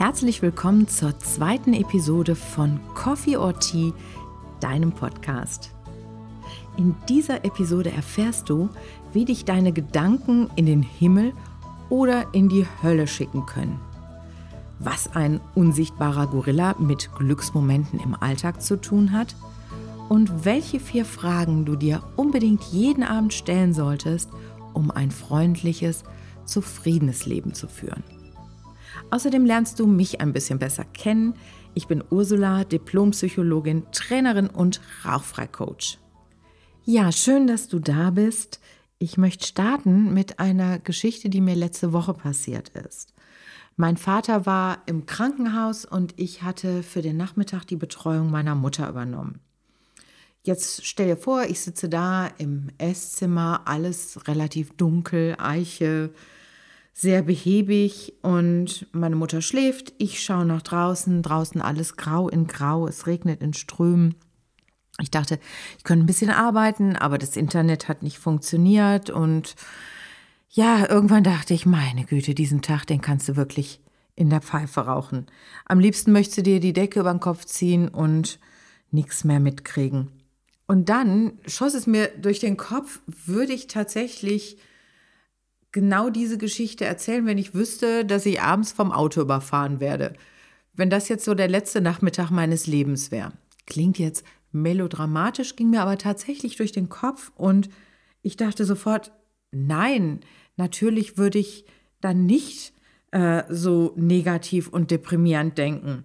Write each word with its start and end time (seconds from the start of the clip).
Herzlich 0.00 0.40
willkommen 0.40 0.88
zur 0.88 1.18
zweiten 1.18 1.74
Episode 1.74 2.34
von 2.34 2.80
Coffee 2.94 3.36
or 3.36 3.60
Tea, 3.60 3.92
deinem 4.58 4.92
Podcast. 4.92 5.74
In 6.78 6.94
dieser 7.06 7.44
Episode 7.44 7.92
erfährst 7.92 8.48
du, 8.48 8.70
wie 9.12 9.26
dich 9.26 9.44
deine 9.44 9.72
Gedanken 9.72 10.48
in 10.56 10.64
den 10.64 10.82
Himmel 10.82 11.34
oder 11.90 12.32
in 12.32 12.48
die 12.48 12.66
Hölle 12.82 13.06
schicken 13.06 13.44
können. 13.44 13.78
Was 14.78 15.14
ein 15.14 15.38
unsichtbarer 15.54 16.28
Gorilla 16.28 16.76
mit 16.78 17.10
Glücksmomenten 17.18 18.00
im 18.00 18.14
Alltag 18.14 18.62
zu 18.62 18.80
tun 18.80 19.12
hat 19.12 19.36
und 20.08 20.46
welche 20.46 20.80
vier 20.80 21.04
Fragen 21.04 21.66
du 21.66 21.76
dir 21.76 22.02
unbedingt 22.16 22.62
jeden 22.72 23.02
Abend 23.02 23.34
stellen 23.34 23.74
solltest, 23.74 24.30
um 24.72 24.90
ein 24.90 25.10
freundliches, 25.10 26.04
zufriedenes 26.46 27.26
Leben 27.26 27.52
zu 27.52 27.68
führen. 27.68 28.02
Außerdem 29.10 29.44
lernst 29.44 29.78
du 29.80 29.86
mich 29.86 30.20
ein 30.20 30.32
bisschen 30.32 30.58
besser 30.58 30.84
kennen. 30.84 31.34
Ich 31.74 31.86
bin 31.86 32.02
Ursula, 32.10 32.64
Diplompsychologin, 32.64 33.84
Trainerin 33.92 34.48
und 34.48 34.80
Rauchfreicoach. 35.04 35.98
Ja, 36.84 37.12
schön, 37.12 37.46
dass 37.46 37.68
du 37.68 37.78
da 37.78 38.10
bist. 38.10 38.60
Ich 38.98 39.16
möchte 39.16 39.46
starten 39.46 40.12
mit 40.12 40.38
einer 40.38 40.78
Geschichte, 40.78 41.28
die 41.28 41.40
mir 41.40 41.54
letzte 41.54 41.92
Woche 41.92 42.14
passiert 42.14 42.70
ist. 42.70 43.14
Mein 43.76 43.96
Vater 43.96 44.44
war 44.46 44.82
im 44.86 45.06
Krankenhaus 45.06 45.84
und 45.84 46.14
ich 46.16 46.42
hatte 46.42 46.82
für 46.82 47.00
den 47.00 47.16
Nachmittag 47.16 47.64
die 47.64 47.76
Betreuung 47.76 48.30
meiner 48.30 48.54
Mutter 48.54 48.88
übernommen. 48.88 49.40
Jetzt 50.42 50.84
stell 50.86 51.06
dir 51.06 51.16
vor, 51.16 51.44
ich 51.44 51.60
sitze 51.60 51.88
da 51.88 52.26
im 52.38 52.68
Esszimmer, 52.78 53.62
alles 53.66 54.26
relativ 54.26 54.76
dunkel, 54.76 55.36
Eiche, 55.38 56.10
sehr 56.92 57.22
behäbig 57.22 58.14
und 58.22 58.86
meine 58.92 59.16
Mutter 59.16 59.42
schläft. 59.42 59.94
Ich 59.98 60.22
schaue 60.22 60.44
nach 60.44 60.62
draußen, 60.62 61.22
draußen 61.22 61.60
alles 61.60 61.96
grau 61.96 62.28
in 62.28 62.46
grau, 62.46 62.86
es 62.86 63.06
regnet 63.06 63.40
in 63.40 63.54
Strömen. 63.54 64.16
Ich 65.00 65.10
dachte, 65.10 65.38
ich 65.78 65.84
könnte 65.84 66.04
ein 66.04 66.06
bisschen 66.06 66.30
arbeiten, 66.30 66.96
aber 66.96 67.16
das 67.16 67.36
Internet 67.36 67.88
hat 67.88 68.02
nicht 68.02 68.18
funktioniert 68.18 69.08
und 69.08 69.54
ja, 70.50 70.88
irgendwann 70.88 71.22
dachte 71.22 71.54
ich, 71.54 71.64
meine 71.64 72.04
Güte, 72.04 72.34
diesen 72.34 72.60
Tag, 72.60 72.84
den 72.84 73.00
kannst 73.00 73.28
du 73.28 73.36
wirklich 73.36 73.80
in 74.16 74.30
der 74.30 74.40
Pfeife 74.40 74.80
rauchen. 74.80 75.26
Am 75.64 75.78
liebsten 75.78 76.12
möchtest 76.12 76.38
du 76.38 76.42
dir 76.42 76.60
die 76.60 76.72
Decke 76.72 77.00
über 77.00 77.12
den 77.12 77.20
Kopf 77.20 77.44
ziehen 77.44 77.88
und 77.88 78.40
nichts 78.90 79.24
mehr 79.24 79.40
mitkriegen. 79.40 80.10
Und 80.66 80.88
dann 80.88 81.38
schoss 81.46 81.74
es 81.74 81.86
mir 81.86 82.08
durch 82.18 82.40
den 82.40 82.56
Kopf, 82.56 83.00
würde 83.06 83.52
ich 83.52 83.68
tatsächlich 83.68 84.58
genau 85.72 86.10
diese 86.10 86.38
Geschichte 86.38 86.84
erzählen, 86.84 87.26
wenn 87.26 87.38
ich 87.38 87.54
wüsste, 87.54 88.04
dass 88.04 88.26
ich 88.26 88.40
abends 88.40 88.72
vom 88.72 88.92
Auto 88.92 89.20
überfahren 89.20 89.80
werde. 89.80 90.14
Wenn 90.74 90.90
das 90.90 91.08
jetzt 91.08 91.24
so 91.24 91.34
der 91.34 91.48
letzte 91.48 91.80
Nachmittag 91.80 92.30
meines 92.30 92.66
Lebens 92.66 93.10
wäre. 93.10 93.32
Klingt 93.66 93.98
jetzt 93.98 94.24
melodramatisch, 94.52 95.56
ging 95.56 95.70
mir 95.70 95.82
aber 95.82 95.98
tatsächlich 95.98 96.56
durch 96.56 96.72
den 96.72 96.88
Kopf 96.88 97.32
und 97.36 97.68
ich 98.22 98.36
dachte 98.36 98.64
sofort, 98.64 99.12
nein, 99.52 100.20
natürlich 100.56 101.18
würde 101.18 101.38
ich 101.38 101.64
dann 102.00 102.26
nicht 102.26 102.72
äh, 103.12 103.44
so 103.48 103.92
negativ 103.96 104.68
und 104.68 104.90
deprimierend 104.90 105.56
denken. 105.58 106.04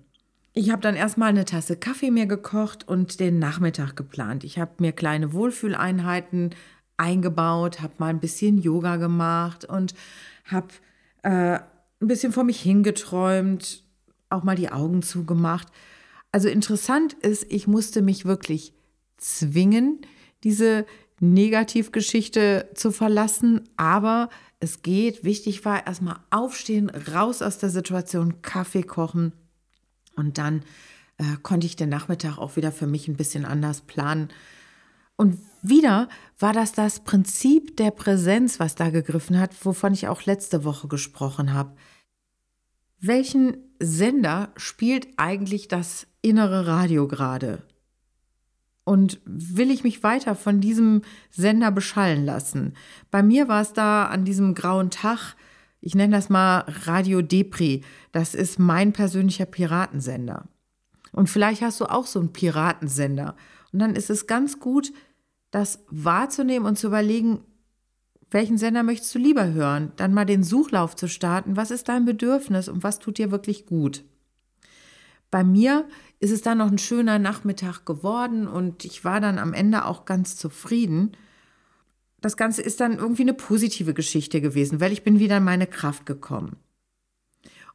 Ich 0.53 0.71
habe 0.71 0.81
dann 0.81 0.95
erstmal 0.95 1.29
eine 1.29 1.43
Tasse 1.43 1.75
Kaffee 1.75 2.11
mir 2.11 2.27
gekocht 2.27 2.87
und 2.87 3.19
den 3.19 3.39
Nachmittag 3.39 3.95
geplant. 3.95 4.45
Ich 4.45 4.57
habe 4.57 4.71
mir 4.79 4.93
kleine 4.93 5.33
Wohlfühleinheiten 5.33 6.51
eingebaut, 6.97 7.81
habe 7.81 7.93
mal 7.97 8.09
ein 8.09 8.19
bisschen 8.19 8.57
Yoga 8.57 8.95
gemacht 8.97 9.65
und 9.65 9.93
habe 10.45 10.67
äh, 11.23 11.59
ein 12.01 12.07
bisschen 12.07 12.31
vor 12.31 12.43
mich 12.43 12.61
hingeträumt, 12.61 13.83
auch 14.29 14.43
mal 14.43 14.55
die 14.55 14.71
Augen 14.71 15.01
zugemacht. 15.01 15.67
Also 16.31 16.49
interessant 16.49 17.13
ist, 17.13 17.45
ich 17.49 17.67
musste 17.67 18.01
mich 18.01 18.25
wirklich 18.25 18.73
zwingen, 19.17 20.01
diese 20.43 20.85
Negativgeschichte 21.19 22.69
zu 22.75 22.91
verlassen, 22.91 23.61
aber 23.77 24.29
es 24.59 24.81
geht. 24.81 25.23
Wichtig 25.23 25.63
war 25.63 25.87
erstmal 25.87 26.19
aufstehen, 26.29 26.89
raus 26.89 27.41
aus 27.41 27.57
der 27.57 27.69
Situation, 27.69 28.41
Kaffee 28.41 28.83
kochen 28.83 29.31
und 30.15 30.37
dann 30.37 30.63
äh, 31.17 31.37
konnte 31.41 31.67
ich 31.67 31.75
den 31.75 31.89
Nachmittag 31.89 32.37
auch 32.37 32.55
wieder 32.55 32.71
für 32.71 32.87
mich 32.87 33.07
ein 33.07 33.15
bisschen 33.15 33.45
anders 33.45 33.81
planen. 33.81 34.29
Und 35.15 35.39
wieder 35.69 36.09
war 36.39 36.53
das 36.53 36.71
das 36.71 37.03
Prinzip 37.03 37.77
der 37.77 37.91
Präsenz, 37.91 38.59
was 38.59 38.75
da 38.75 38.89
gegriffen 38.89 39.39
hat, 39.39 39.51
wovon 39.65 39.93
ich 39.93 40.07
auch 40.07 40.25
letzte 40.25 40.63
Woche 40.63 40.87
gesprochen 40.87 41.53
habe. 41.53 41.75
Welchen 42.99 43.57
Sender 43.79 44.51
spielt 44.55 45.07
eigentlich 45.17 45.67
das 45.67 46.07
innere 46.21 46.67
Radio 46.67 47.07
gerade? 47.07 47.63
Und 48.83 49.19
will 49.25 49.71
ich 49.71 49.83
mich 49.83 50.03
weiter 50.03 50.35
von 50.35 50.61
diesem 50.61 51.01
Sender 51.31 51.71
beschallen 51.71 52.23
lassen? 52.23 52.73
Bei 53.09 53.23
mir 53.23 53.47
war 53.47 53.61
es 53.61 53.73
da 53.73 54.05
an 54.05 54.25
diesem 54.25 54.53
grauen 54.53 54.91
Tag, 54.91 55.35
ich 55.81 55.93
nenne 55.93 56.15
das 56.15 56.29
mal 56.29 56.65
Radio 56.85 57.21
Depri. 57.21 57.83
Das 58.11 58.33
ist 58.33 58.57
mein 58.57 58.91
persönlicher 58.91 59.45
Piratensender. 59.45 60.47
Und 61.11 61.29
vielleicht 61.29 61.61
hast 61.61 61.79
du 61.79 61.85
auch 61.85 62.07
so 62.07 62.19
einen 62.19 62.33
Piratensender. 62.33 63.35
Und 63.71 63.79
dann 63.79 63.95
ist 63.95 64.09
es 64.09 64.25
ganz 64.25 64.59
gut, 64.59 64.91
das 65.55 65.79
wahrzunehmen 65.89 66.67
und 66.67 66.77
zu 66.77 66.87
überlegen, 66.87 67.39
welchen 68.29 68.57
Sender 68.57 68.83
möchtest 68.83 69.15
du 69.15 69.19
lieber 69.19 69.53
hören? 69.53 69.93
Dann 69.95 70.13
mal 70.13 70.25
den 70.25 70.43
Suchlauf 70.43 70.97
zu 70.97 71.07
starten. 71.07 71.55
Was 71.55 71.71
ist 71.71 71.87
dein 71.87 72.03
Bedürfnis 72.03 72.67
und 72.67 72.83
was 72.83 72.99
tut 72.99 73.17
dir 73.17 73.31
wirklich 73.31 73.65
gut? 73.65 74.03
Bei 75.31 75.45
mir 75.45 75.87
ist 76.19 76.31
es 76.31 76.41
dann 76.41 76.57
noch 76.57 76.69
ein 76.69 76.77
schöner 76.77 77.19
Nachmittag 77.19 77.85
geworden 77.85 78.47
und 78.47 78.83
ich 78.83 79.05
war 79.05 79.21
dann 79.21 79.39
am 79.39 79.53
Ende 79.53 79.85
auch 79.85 80.03
ganz 80.03 80.35
zufrieden. 80.35 81.15
Das 82.19 82.35
Ganze 82.35 82.61
ist 82.61 82.81
dann 82.81 82.97
irgendwie 82.97 83.21
eine 83.21 83.33
positive 83.33 83.93
Geschichte 83.93 84.41
gewesen, 84.41 84.81
weil 84.81 84.91
ich 84.91 85.03
bin 85.03 85.19
wieder 85.19 85.37
in 85.37 85.45
meine 85.45 85.67
Kraft 85.67 86.05
gekommen. 86.05 86.57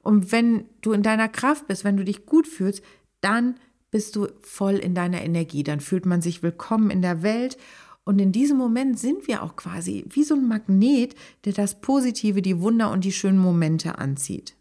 Und 0.00 0.32
wenn 0.32 0.66
du 0.82 0.92
in 0.92 1.02
deiner 1.02 1.30
Kraft 1.30 1.66
bist, 1.66 1.84
wenn 1.84 1.96
du 1.96 2.04
dich 2.04 2.26
gut 2.26 2.46
fühlst, 2.46 2.84
dann 3.22 3.54
bist 3.90 4.16
du 4.16 4.28
voll 4.42 4.76
in 4.76 4.94
deiner 4.94 5.22
Energie, 5.22 5.62
dann 5.62 5.80
fühlt 5.80 6.06
man 6.06 6.22
sich 6.22 6.42
willkommen 6.42 6.90
in 6.90 7.02
der 7.02 7.22
Welt 7.22 7.56
und 8.04 8.18
in 8.18 8.32
diesem 8.32 8.56
Moment 8.56 8.98
sind 8.98 9.28
wir 9.28 9.42
auch 9.42 9.56
quasi 9.56 10.04
wie 10.08 10.24
so 10.24 10.34
ein 10.34 10.48
Magnet, 10.48 11.14
der 11.44 11.52
das 11.52 11.80
Positive, 11.80 12.42
die 12.42 12.60
Wunder 12.60 12.90
und 12.90 13.04
die 13.04 13.12
schönen 13.12 13.38
Momente 13.38 13.98
anzieht. 13.98 14.56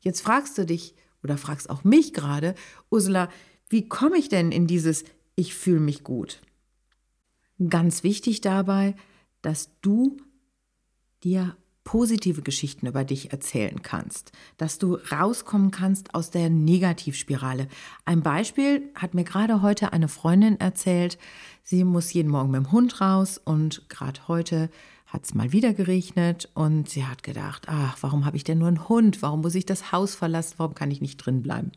Jetzt 0.00 0.20
fragst 0.20 0.58
du 0.58 0.66
dich 0.66 0.94
oder 1.22 1.38
fragst 1.38 1.70
auch 1.70 1.84
mich 1.84 2.12
gerade, 2.12 2.54
Ursula, 2.90 3.28
wie 3.68 3.88
komme 3.88 4.18
ich 4.18 4.28
denn 4.28 4.52
in 4.52 4.66
dieses 4.66 5.04
Ich 5.34 5.54
fühle 5.54 5.80
mich 5.80 6.04
gut? 6.04 6.42
Ganz 7.68 8.02
wichtig 8.02 8.40
dabei, 8.40 8.96
dass 9.40 9.70
du 9.80 10.18
dir 11.24 11.56
positive 11.84 12.42
Geschichten 12.42 12.86
über 12.86 13.04
dich 13.04 13.32
erzählen 13.32 13.82
kannst, 13.82 14.32
dass 14.56 14.78
du 14.78 14.98
rauskommen 15.10 15.70
kannst 15.70 16.14
aus 16.14 16.30
der 16.30 16.50
Negativspirale. 16.50 17.68
Ein 18.04 18.22
Beispiel 18.22 18.90
hat 18.94 19.14
mir 19.14 19.24
gerade 19.24 19.62
heute 19.62 19.92
eine 19.92 20.08
Freundin 20.08 20.60
erzählt, 20.60 21.18
sie 21.64 21.84
muss 21.84 22.12
jeden 22.12 22.30
Morgen 22.30 22.50
mit 22.50 22.64
dem 22.64 22.72
Hund 22.72 23.00
raus 23.00 23.40
und 23.42 23.88
gerade 23.88 24.28
heute 24.28 24.70
hat 25.06 25.24
es 25.24 25.34
mal 25.34 25.52
wieder 25.52 25.74
geregnet 25.74 26.48
und 26.54 26.88
sie 26.88 27.04
hat 27.04 27.22
gedacht, 27.22 27.66
ach, 27.66 27.98
warum 28.00 28.24
habe 28.24 28.36
ich 28.36 28.44
denn 28.44 28.58
nur 28.58 28.68
einen 28.68 28.88
Hund? 28.88 29.20
Warum 29.20 29.42
muss 29.42 29.54
ich 29.54 29.66
das 29.66 29.92
Haus 29.92 30.14
verlassen? 30.14 30.54
Warum 30.56 30.74
kann 30.74 30.90
ich 30.90 31.02
nicht 31.02 31.18
drin 31.18 31.42
bleiben? 31.42 31.72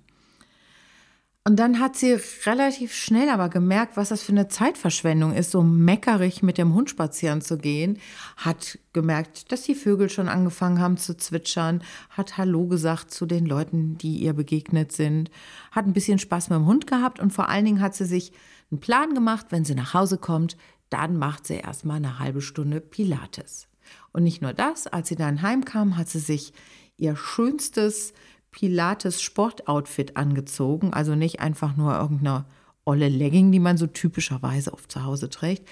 Und 1.47 1.57
dann 1.57 1.79
hat 1.79 1.95
sie 1.95 2.17
relativ 2.47 2.91
schnell 2.91 3.29
aber 3.29 3.49
gemerkt, 3.49 3.97
was 3.97 4.09
das 4.09 4.23
für 4.23 4.31
eine 4.31 4.47
Zeitverschwendung 4.47 5.31
ist, 5.31 5.51
so 5.51 5.61
meckerig 5.61 6.41
mit 6.41 6.57
dem 6.57 6.73
Hund 6.73 6.89
spazieren 6.89 7.39
zu 7.41 7.59
gehen. 7.59 7.99
Hat 8.35 8.79
gemerkt, 8.93 9.51
dass 9.51 9.61
die 9.61 9.75
Vögel 9.75 10.09
schon 10.09 10.27
angefangen 10.27 10.79
haben 10.79 10.97
zu 10.97 11.15
zwitschern, 11.15 11.83
hat 12.09 12.39
Hallo 12.39 12.65
gesagt 12.65 13.11
zu 13.11 13.27
den 13.27 13.45
Leuten, 13.45 13.95
die 13.99 14.17
ihr 14.17 14.33
begegnet 14.33 14.91
sind, 14.91 15.29
hat 15.69 15.85
ein 15.85 15.93
bisschen 15.93 16.17
Spaß 16.17 16.49
mit 16.49 16.57
dem 16.57 16.65
Hund 16.65 16.87
gehabt 16.87 17.19
und 17.19 17.31
vor 17.31 17.47
allen 17.47 17.65
Dingen 17.65 17.81
hat 17.81 17.93
sie 17.93 18.05
sich 18.05 18.31
einen 18.71 18.79
Plan 18.79 19.13
gemacht, 19.13 19.47
wenn 19.51 19.65
sie 19.65 19.75
nach 19.75 19.93
Hause 19.93 20.17
kommt, 20.17 20.57
dann 20.89 21.15
macht 21.15 21.45
sie 21.45 21.57
erstmal 21.57 21.97
eine 21.97 22.17
halbe 22.17 22.41
Stunde 22.41 22.81
Pilates. 22.81 23.67
Und 24.11 24.23
nicht 24.23 24.41
nur 24.41 24.53
das, 24.53 24.87
als 24.87 25.09
sie 25.09 25.15
dann 25.15 25.43
heimkam, 25.43 25.95
hat 25.95 26.09
sie 26.09 26.17
sich 26.17 26.53
ihr 26.97 27.15
schönstes 27.15 28.13
Pilates 28.55 29.21
Sportoutfit 29.21 30.15
angezogen, 30.15 30.93
also 30.93 31.13
nicht 31.13 31.41
einfach 31.41 31.75
nur 31.75 31.93
irgendeine 31.93 32.45
olle 32.85 33.09
Legging, 33.09 33.51
die 33.51 33.59
man 33.59 33.77
so 33.77 33.85
typischerweise 33.85 34.71
oft 34.71 34.89
zu 34.89 35.03
Hause 35.03 35.29
trägt, 35.29 35.67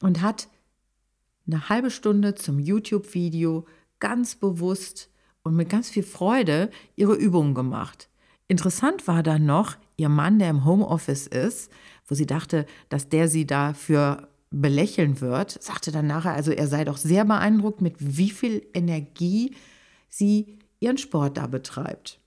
und 0.00 0.22
hat 0.22 0.46
eine 1.48 1.68
halbe 1.68 1.90
Stunde 1.90 2.36
zum 2.36 2.60
YouTube-Video 2.60 3.66
ganz 3.98 4.36
bewusst 4.36 5.10
und 5.42 5.56
mit 5.56 5.70
ganz 5.70 5.90
viel 5.90 6.04
Freude 6.04 6.70
ihre 6.94 7.14
Übungen 7.14 7.52
gemacht. 7.52 8.08
Interessant 8.46 9.08
war 9.08 9.24
dann 9.24 9.44
noch, 9.44 9.76
ihr 9.96 10.08
Mann, 10.08 10.38
der 10.38 10.50
im 10.50 10.64
Homeoffice 10.64 11.26
ist, 11.26 11.72
wo 12.06 12.14
sie 12.14 12.26
dachte, 12.26 12.64
dass 12.90 13.08
der 13.08 13.26
sie 13.26 13.44
dafür 13.44 14.28
belächeln 14.50 15.20
wird, 15.20 15.60
sagte 15.60 15.90
dann 15.90 16.06
nachher, 16.06 16.34
also 16.34 16.52
er 16.52 16.68
sei 16.68 16.84
doch 16.84 16.96
sehr 16.96 17.24
beeindruckt, 17.24 17.80
mit 17.80 17.96
wie 17.98 18.30
viel 18.30 18.64
Energie 18.72 19.56
sie 20.08 20.59
ihren 20.80 20.98
Sport 20.98 21.36
da 21.36 21.46
betreibt. 21.46 22.18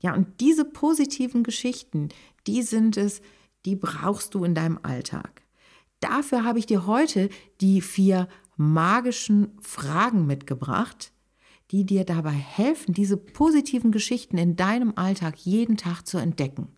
Ja, 0.00 0.14
und 0.14 0.40
diese 0.40 0.64
positiven 0.64 1.42
Geschichten, 1.42 2.10
die 2.46 2.62
sind 2.62 2.96
es, 2.96 3.22
die 3.64 3.74
brauchst 3.74 4.34
du 4.34 4.44
in 4.44 4.54
deinem 4.54 4.78
Alltag. 4.82 5.42
Dafür 6.00 6.44
habe 6.44 6.58
ich 6.58 6.66
dir 6.66 6.86
heute 6.86 7.30
die 7.60 7.80
vier 7.80 8.28
magischen 8.56 9.58
Fragen 9.60 10.26
mitgebracht, 10.26 11.12
die 11.70 11.84
dir 11.84 12.04
dabei 12.04 12.32
helfen, 12.32 12.94
diese 12.94 13.16
positiven 13.16 13.90
Geschichten 13.90 14.38
in 14.38 14.56
deinem 14.56 14.92
Alltag 14.96 15.36
jeden 15.38 15.76
Tag 15.76 16.02
zu 16.06 16.18
entdecken. 16.18 16.68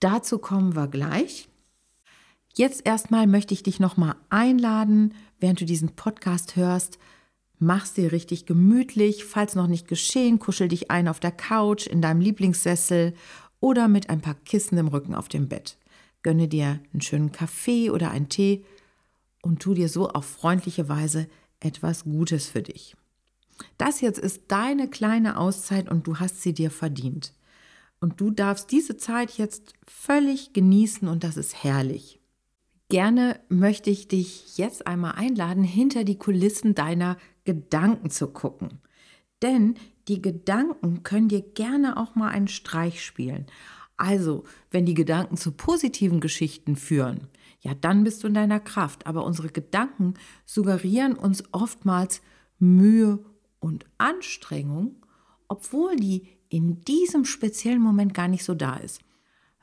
Dazu 0.00 0.38
kommen 0.38 0.76
wir 0.76 0.88
gleich. 0.88 1.48
Jetzt 2.54 2.84
erstmal 2.84 3.26
möchte 3.26 3.54
ich 3.54 3.62
dich 3.62 3.80
nochmal 3.80 4.16
einladen, 4.28 5.14
während 5.40 5.60
du 5.60 5.64
diesen 5.64 5.94
Podcast 5.94 6.56
hörst, 6.56 6.98
mach's 7.62 7.94
dir 7.94 8.12
richtig 8.12 8.44
gemütlich, 8.44 9.24
falls 9.24 9.54
noch 9.54 9.68
nicht 9.68 9.88
geschehen, 9.88 10.38
kuschel 10.38 10.68
dich 10.68 10.90
ein 10.90 11.08
auf 11.08 11.20
der 11.20 11.30
Couch, 11.30 11.86
in 11.86 12.02
deinem 12.02 12.20
Lieblingssessel 12.20 13.14
oder 13.60 13.88
mit 13.88 14.10
ein 14.10 14.20
paar 14.20 14.34
Kissen 14.34 14.76
im 14.76 14.88
Rücken 14.88 15.14
auf 15.14 15.28
dem 15.28 15.48
Bett. 15.48 15.78
Gönne 16.22 16.48
dir 16.48 16.80
einen 16.92 17.00
schönen 17.00 17.32
Kaffee 17.32 17.90
oder 17.90 18.10
einen 18.10 18.28
Tee 18.28 18.64
und 19.42 19.60
tu 19.60 19.74
dir 19.74 19.88
so 19.88 20.08
auf 20.10 20.26
freundliche 20.26 20.88
Weise 20.88 21.28
etwas 21.60 22.04
Gutes 22.04 22.48
für 22.48 22.62
dich. 22.62 22.96
Das 23.78 24.00
jetzt 24.00 24.18
ist 24.18 24.42
deine 24.48 24.88
kleine 24.88 25.38
Auszeit 25.38 25.88
und 25.88 26.06
du 26.06 26.18
hast 26.18 26.42
sie 26.42 26.54
dir 26.54 26.70
verdient. 26.70 27.32
Und 28.00 28.20
du 28.20 28.32
darfst 28.32 28.72
diese 28.72 28.96
Zeit 28.96 29.38
jetzt 29.38 29.74
völlig 29.86 30.52
genießen 30.52 31.06
und 31.06 31.22
das 31.22 31.36
ist 31.36 31.62
herrlich. 31.62 32.18
Gerne 32.92 33.40
möchte 33.48 33.88
ich 33.88 34.06
dich 34.06 34.58
jetzt 34.58 34.86
einmal 34.86 35.12
einladen, 35.12 35.64
hinter 35.64 36.04
die 36.04 36.18
Kulissen 36.18 36.74
deiner 36.74 37.16
Gedanken 37.44 38.10
zu 38.10 38.26
gucken. 38.26 38.82
Denn 39.40 39.76
die 40.08 40.20
Gedanken 40.20 41.02
können 41.02 41.28
dir 41.28 41.40
gerne 41.40 41.96
auch 41.96 42.16
mal 42.16 42.28
einen 42.28 42.48
Streich 42.48 43.02
spielen. 43.02 43.46
Also, 43.96 44.44
wenn 44.70 44.84
die 44.84 44.92
Gedanken 44.92 45.38
zu 45.38 45.52
positiven 45.52 46.20
Geschichten 46.20 46.76
führen, 46.76 47.28
ja, 47.60 47.72
dann 47.72 48.04
bist 48.04 48.24
du 48.24 48.26
in 48.26 48.34
deiner 48.34 48.60
Kraft. 48.60 49.06
Aber 49.06 49.24
unsere 49.24 49.48
Gedanken 49.48 50.12
suggerieren 50.44 51.14
uns 51.14 51.44
oftmals 51.50 52.20
Mühe 52.58 53.24
und 53.58 53.86
Anstrengung, 53.96 54.96
obwohl 55.48 55.96
die 55.96 56.28
in 56.50 56.82
diesem 56.82 57.24
speziellen 57.24 57.80
Moment 57.80 58.12
gar 58.12 58.28
nicht 58.28 58.44
so 58.44 58.54
da 58.54 58.76
ist. 58.76 59.00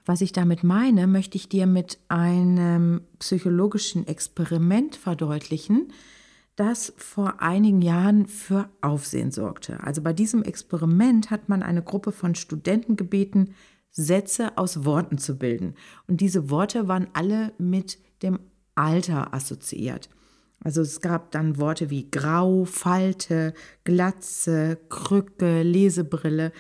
Was 0.09 0.21
ich 0.21 0.31
damit 0.31 0.63
meine, 0.63 1.05
möchte 1.05 1.37
ich 1.37 1.49
dir 1.49 1.67
mit 1.67 1.99
einem 2.07 3.01
psychologischen 3.19 4.07
Experiment 4.07 4.95
verdeutlichen, 4.95 5.93
das 6.55 6.93
vor 6.97 7.43
einigen 7.43 7.83
Jahren 7.83 8.25
für 8.25 8.71
Aufsehen 8.81 9.29
sorgte. 9.29 9.83
Also 9.83 10.01
bei 10.01 10.11
diesem 10.11 10.41
Experiment 10.41 11.29
hat 11.29 11.47
man 11.47 11.61
eine 11.61 11.83
Gruppe 11.83 12.11
von 12.11 12.33
Studenten 12.33 12.95
gebeten, 12.95 13.53
Sätze 13.91 14.57
aus 14.57 14.83
Worten 14.83 15.19
zu 15.19 15.37
bilden. 15.37 15.75
Und 16.07 16.21
diese 16.21 16.49
Worte 16.49 16.87
waren 16.87 17.09
alle 17.13 17.53
mit 17.59 17.99
dem 18.23 18.39
Alter 18.73 19.31
assoziiert. 19.31 20.09
Also 20.59 20.81
es 20.81 21.01
gab 21.01 21.29
dann 21.29 21.59
Worte 21.59 21.91
wie 21.91 22.09
Grau, 22.09 22.65
Falte, 22.65 23.53
Glatze, 23.83 24.79
Krücke, 24.89 25.61
Lesebrille. 25.61 26.51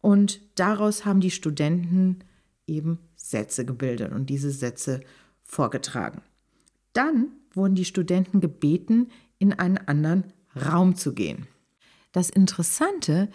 Und 0.00 0.42
daraus 0.54 1.04
haben 1.04 1.18
die 1.18 1.32
Studenten 1.32 2.20
eben 2.66 2.98
Sätze 3.16 3.64
gebildet 3.64 4.12
und 4.12 4.30
diese 4.30 4.50
Sätze 4.50 5.00
vorgetragen. 5.42 6.22
Dann 6.92 7.28
wurden 7.52 7.74
die 7.74 7.84
Studenten 7.84 8.40
gebeten, 8.40 9.10
in 9.38 9.52
einen 9.52 9.78
anderen 9.78 10.32
Raum 10.56 10.94
zu 10.94 11.12
gehen. 11.14 11.46
Das 12.12 12.30
Interessante, 12.30 13.28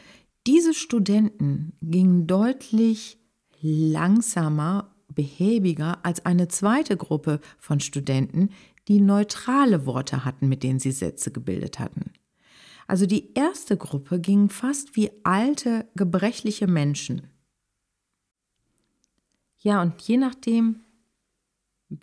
diese 0.48 0.74
Studenten 0.74 1.74
gingen 1.82 2.28
deutlich 2.28 3.20
langsamer, 3.62 4.96
behäbiger 5.14 6.00
als 6.04 6.26
eine 6.26 6.48
zweite 6.48 6.96
Gruppe 6.96 7.42
von 7.58 7.80
Studenten, 7.80 8.50
die 8.88 9.02
neutrale 9.02 9.86
Worte 9.86 10.24
hatten, 10.26 10.48
mit 10.48 10.64
denen 10.64 10.80
sie 10.80 10.92
Sätze 10.92 11.32
gebildet 11.32 11.80
hatten. 11.80 12.14
Also 12.88 13.06
die 13.06 13.34
erste 13.34 13.78
Gruppe 13.78 14.20
ging 14.20 14.50
fast 14.50 14.96
wie 14.96 15.12
alte, 15.24 15.88
gebrechliche 15.96 16.66
Menschen. 16.68 17.28
Ja, 19.60 19.82
und 19.82 20.02
je 20.02 20.18
nachdem, 20.18 20.82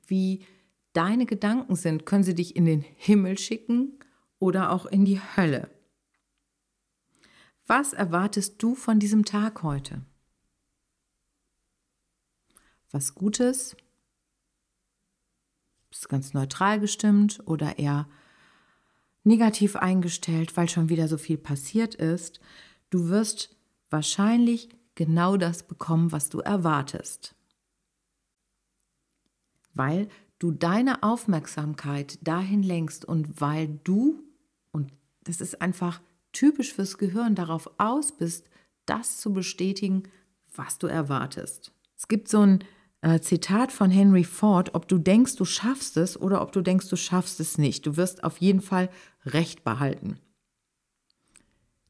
wie 0.06 0.44
deine 0.93 1.26
Gedanken 1.26 1.76
sind, 1.76 2.06
können 2.06 2.25
sie 2.25 2.35
dich 2.35 2.56
in 2.56 2.64
den 2.64 2.81
Himmel 2.81 3.38
schicken 3.38 3.99
oder 4.38 4.73
auch 4.73 4.87
in 4.87 5.05
die 5.05 5.20
Hölle. 5.20 5.70
Was 7.67 7.93
erwartest 7.93 8.62
du 8.62 8.75
von 8.75 8.99
diesem 8.99 9.25
Tag 9.25 9.62
heute? 9.62 10.03
was 12.97 13.14
Gutes? 13.14 13.76
Bist 15.91 16.09
ganz 16.09 16.32
neutral 16.32 16.81
gestimmt 16.81 17.43
oder 17.44 17.79
eher 17.79 18.09
negativ 19.23 19.76
eingestellt, 19.76 20.56
weil 20.56 20.69
schon 20.70 20.88
wieder 20.88 21.06
so 21.06 21.19
viel 21.19 21.37
passiert 21.37 21.94
ist? 21.94 22.41
Du 22.88 23.11
wirst 23.11 23.55
wahrscheinlich 23.91 24.70
genau 24.94 25.37
das 25.37 25.62
bekommen, 25.64 26.11
was 26.11 26.31
du 26.31 26.41
erwartest. 26.41 27.36
Weil 29.76 30.08
du 30.38 30.50
deine 30.52 31.02
Aufmerksamkeit 31.02 32.19
dahin 32.23 32.62
lenkst 32.62 33.05
und 33.05 33.40
weil 33.40 33.69
du, 33.84 34.23
und 34.73 34.93
das 35.25 35.40
ist 35.40 35.61
einfach 35.61 36.00
typisch 36.32 36.75
fürs 36.75 36.99
Gehirn, 36.99 37.34
darauf 37.34 37.70
aus 37.78 38.12
bist, 38.17 38.50
das 38.84 39.19
zu 39.19 39.32
bestätigen, 39.32 40.05
was 40.55 40.78
du 40.78 40.87
erwartest. 40.87 41.73
Es 41.96 42.08
gibt 42.08 42.28
so 42.28 42.40
ein 42.40 42.64
äh, 43.00 43.20
Zitat 43.20 43.73
von 43.73 43.90
Henry 43.90 44.25
Ford, 44.25 44.75
ob 44.75 44.88
du 44.88 44.99
denkst, 44.99 45.37
du 45.37 45.44
schaffst 45.44 45.96
es 45.96 46.20
oder 46.20 46.43
ob 46.43 46.52
du 46.52 46.61
denkst, 46.61 46.88
du 46.88 46.96
schaffst 46.96 47.40
es 47.40 47.58
nicht. 47.58 47.87
Du 47.87 47.96
wirst 47.96 48.25
auf 48.25 48.38
jeden 48.38 48.61
Fall 48.61 48.90
Recht 49.25 49.64
behalten. 49.64 50.19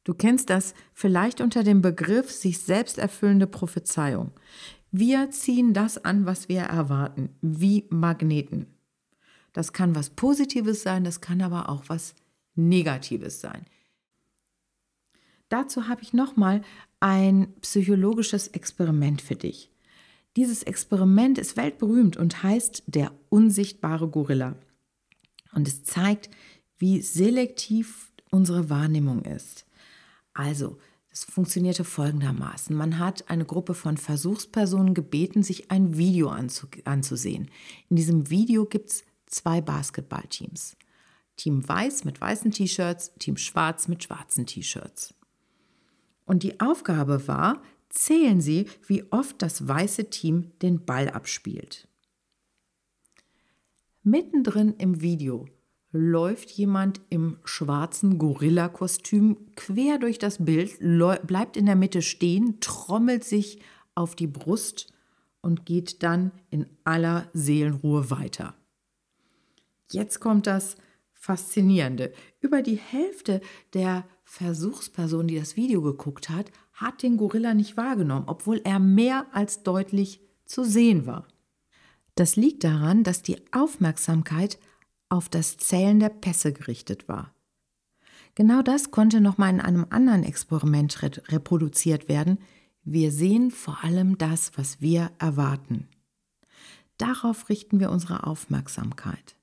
Du 0.03 0.13
kennst 0.13 0.49
das 0.49 0.73
vielleicht 0.93 1.41
unter 1.41 1.63
dem 1.63 1.81
Begriff 1.81 2.31
sich 2.31 2.59
selbst 2.59 2.97
erfüllende 2.97 3.45
Prophezeiung. 3.45 4.31
Wir 4.99 5.29
ziehen 5.29 5.75
das 5.75 6.03
an, 6.03 6.25
was 6.25 6.49
wir 6.49 6.61
erwarten, 6.61 7.29
wie 7.39 7.85
Magneten. 7.91 8.65
Das 9.53 9.71
kann 9.71 9.93
was 9.93 10.09
Positives 10.09 10.81
sein, 10.81 11.03
das 11.03 11.21
kann 11.21 11.43
aber 11.43 11.69
auch 11.69 11.83
was 11.85 12.15
Negatives 12.55 13.39
sein. 13.39 13.67
Dazu 15.49 15.87
habe 15.87 16.01
ich 16.01 16.13
nochmal 16.13 16.63
ein 16.99 17.53
psychologisches 17.61 18.47
Experiment 18.47 19.21
für 19.21 19.35
dich. 19.35 19.69
Dieses 20.35 20.63
Experiment 20.63 21.37
ist 21.37 21.57
weltberühmt 21.57 22.17
und 22.17 22.41
heißt 22.41 22.81
der 22.87 23.11
unsichtbare 23.29 24.07
Gorilla. 24.07 24.55
Und 25.53 25.67
es 25.67 25.83
zeigt, 25.83 26.31
wie 26.79 27.01
selektiv 27.01 28.11
unsere 28.31 28.71
Wahrnehmung 28.71 29.25
ist. 29.25 29.67
Also, 30.33 30.79
es 31.17 31.25
funktionierte 31.25 31.83
folgendermaßen. 31.83 32.75
Man 32.75 32.99
hat 32.99 33.29
eine 33.29 33.45
Gruppe 33.45 33.73
von 33.73 33.97
Versuchspersonen 33.97 34.93
gebeten, 34.93 35.41
sich 35.41 35.71
ein 35.71 35.97
Video 35.97 36.29
anzusehen. 36.29 37.49
In 37.89 37.95
diesem 37.95 38.29
Video 38.29 38.65
gibt 38.65 38.89
es 38.89 39.03
zwei 39.25 39.61
Basketballteams. 39.61 40.77
Team 41.35 41.67
Weiß 41.67 42.03
mit 42.03 42.19
weißen 42.21 42.51
T-Shirts, 42.51 43.13
Team 43.19 43.37
Schwarz 43.37 43.87
mit 43.87 44.03
schwarzen 44.03 44.45
T-Shirts. 44.45 45.13
Und 46.25 46.43
die 46.43 46.59
Aufgabe 46.59 47.27
war, 47.27 47.61
zählen 47.89 48.41
Sie, 48.41 48.67
wie 48.85 49.03
oft 49.11 49.41
das 49.41 49.67
weiße 49.67 50.09
Team 50.09 50.51
den 50.61 50.85
Ball 50.85 51.09
abspielt. 51.09 51.87
Mittendrin 54.03 54.75
im 54.77 55.01
Video 55.01 55.47
läuft 55.97 56.51
jemand 56.51 57.01
im 57.09 57.39
schwarzen 57.43 58.17
Gorilla-Kostüm 58.17 59.37
quer 59.55 59.97
durch 59.97 60.19
das 60.19 60.45
Bild, 60.45 60.77
bleibt 60.79 61.57
in 61.57 61.65
der 61.65 61.75
Mitte 61.75 62.01
stehen, 62.01 62.59
trommelt 62.59 63.23
sich 63.23 63.59
auf 63.95 64.15
die 64.15 64.27
Brust 64.27 64.93
und 65.41 65.65
geht 65.65 66.03
dann 66.03 66.31
in 66.49 66.67
aller 66.83 67.29
Seelenruhe 67.33 68.11
weiter. 68.11 68.53
Jetzt 69.91 70.19
kommt 70.19 70.47
das 70.47 70.75
Faszinierende. 71.13 72.13
Über 72.39 72.61
die 72.61 72.75
Hälfte 72.75 73.41
der 73.73 74.05
Versuchsperson, 74.23 75.27
die 75.27 75.39
das 75.39 75.55
Video 75.55 75.81
geguckt 75.81 76.29
hat, 76.29 76.51
hat 76.73 77.01
den 77.01 77.17
Gorilla 77.17 77.53
nicht 77.53 77.75
wahrgenommen, 77.75 78.25
obwohl 78.27 78.61
er 78.63 78.79
mehr 78.79 79.25
als 79.31 79.63
deutlich 79.63 80.21
zu 80.45 80.63
sehen 80.63 81.05
war. 81.05 81.27
Das 82.15 82.35
liegt 82.35 82.63
daran, 82.63 83.03
dass 83.03 83.23
die 83.23 83.37
Aufmerksamkeit 83.51 84.59
auf 85.09 85.29
das 85.29 85.57
Zählen 85.57 85.99
der 85.99 86.09
Pässe 86.09 86.53
gerichtet 86.53 87.07
war. 87.07 87.33
Genau 88.35 88.61
das 88.61 88.91
konnte 88.91 89.19
nochmal 89.19 89.51
in 89.51 89.61
einem 89.61 89.87
anderen 89.89 90.23
Experiment 90.23 91.01
reproduziert 91.01 92.07
werden. 92.07 92.37
Wir 92.83 93.11
sehen 93.11 93.51
vor 93.51 93.83
allem 93.83 94.17
das, 94.17 94.51
was 94.57 94.79
wir 94.79 95.11
erwarten. 95.17 95.87
Darauf 96.97 97.49
richten 97.49 97.79
wir 97.79 97.89
unsere 97.89 98.25
Aufmerksamkeit. 98.25 99.35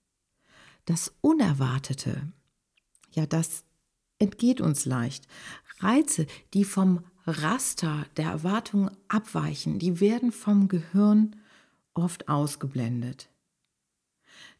Das 0.85 1.14
Unerwartete, 1.21 2.33
ja, 3.12 3.26
das 3.26 3.64
entgeht 4.18 4.61
uns 4.61 4.85
leicht. 4.85 5.26
Reize, 5.80 6.26
die 6.52 6.64
vom 6.64 7.04
Raster 7.26 8.06
der 8.16 8.26
Erwartungen 8.26 8.90
abweichen, 9.09 9.78
die 9.78 10.00
werden 10.00 10.30
vom 10.30 10.68
Gehirn 10.68 11.37
oft 11.94 12.28
ausgeblendet. 12.28 13.30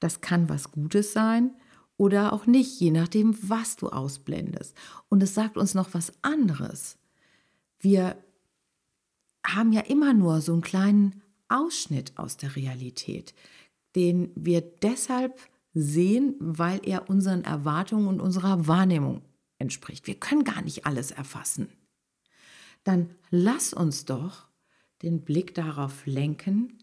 Das 0.05 0.21
kann 0.21 0.51
was 0.51 0.71
Gutes 0.71 1.15
sein 1.15 1.57
oder 1.97 2.35
auch 2.35 2.45
nicht, 2.45 2.79
je 2.79 2.91
nachdem, 2.91 3.35
was 3.49 3.77
du 3.77 3.89
ausblendest. 3.89 4.77
Und 5.09 5.23
es 5.23 5.33
sagt 5.33 5.57
uns 5.57 5.73
noch 5.73 5.95
was 5.95 6.13
anderes. 6.21 6.99
Wir 7.79 8.23
haben 9.47 9.73
ja 9.73 9.81
immer 9.81 10.13
nur 10.13 10.43
so 10.43 10.53
einen 10.53 10.61
kleinen 10.61 11.23
Ausschnitt 11.49 12.19
aus 12.19 12.37
der 12.37 12.55
Realität, 12.55 13.33
den 13.97 14.31
wir 14.35 14.61
deshalb 14.61 15.41
sehen, 15.73 16.35
weil 16.39 16.83
er 16.85 17.09
unseren 17.09 17.43
Erwartungen 17.43 18.07
und 18.07 18.21
unserer 18.21 18.67
Wahrnehmung 18.67 19.23
entspricht. 19.57 20.07
Wir 20.07 20.21
können 20.21 20.45
gar 20.45 20.61
nicht 20.61 20.85
alles 20.85 21.13
erfassen. 21.13 21.69
Dann 22.83 23.09
lass 23.31 23.73
uns 23.73 24.05
doch 24.05 24.49
den 25.01 25.25
Blick 25.25 25.55
darauf 25.55 26.05
lenken, 26.05 26.77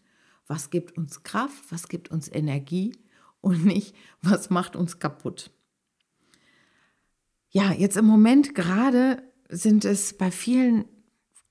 was 0.48 0.70
gibt 0.70 0.98
uns 0.98 1.22
Kraft, 1.22 1.70
was 1.70 1.86
gibt 1.86 2.10
uns 2.10 2.28
Energie 2.28 2.92
und 3.42 3.66
nicht, 3.66 3.94
was 4.22 4.48
macht 4.48 4.74
uns 4.74 4.98
kaputt. 4.98 5.50
Ja, 7.50 7.72
jetzt 7.72 7.98
im 7.98 8.06
Moment 8.06 8.54
gerade 8.54 9.22
sind 9.50 9.84
es 9.84 10.16
bei 10.16 10.30
vielen, 10.30 10.86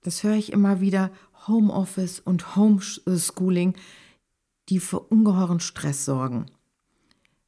das 0.01 0.23
höre 0.23 0.33
ich 0.33 0.51
immer 0.51 0.81
wieder, 0.81 1.11
Homeoffice 1.47 2.19
und 2.19 2.55
Homeschooling, 2.55 3.75
die 4.69 4.79
für 4.79 4.99
ungeheuren 4.99 5.59
Stress 5.59 6.05
sorgen. 6.05 6.47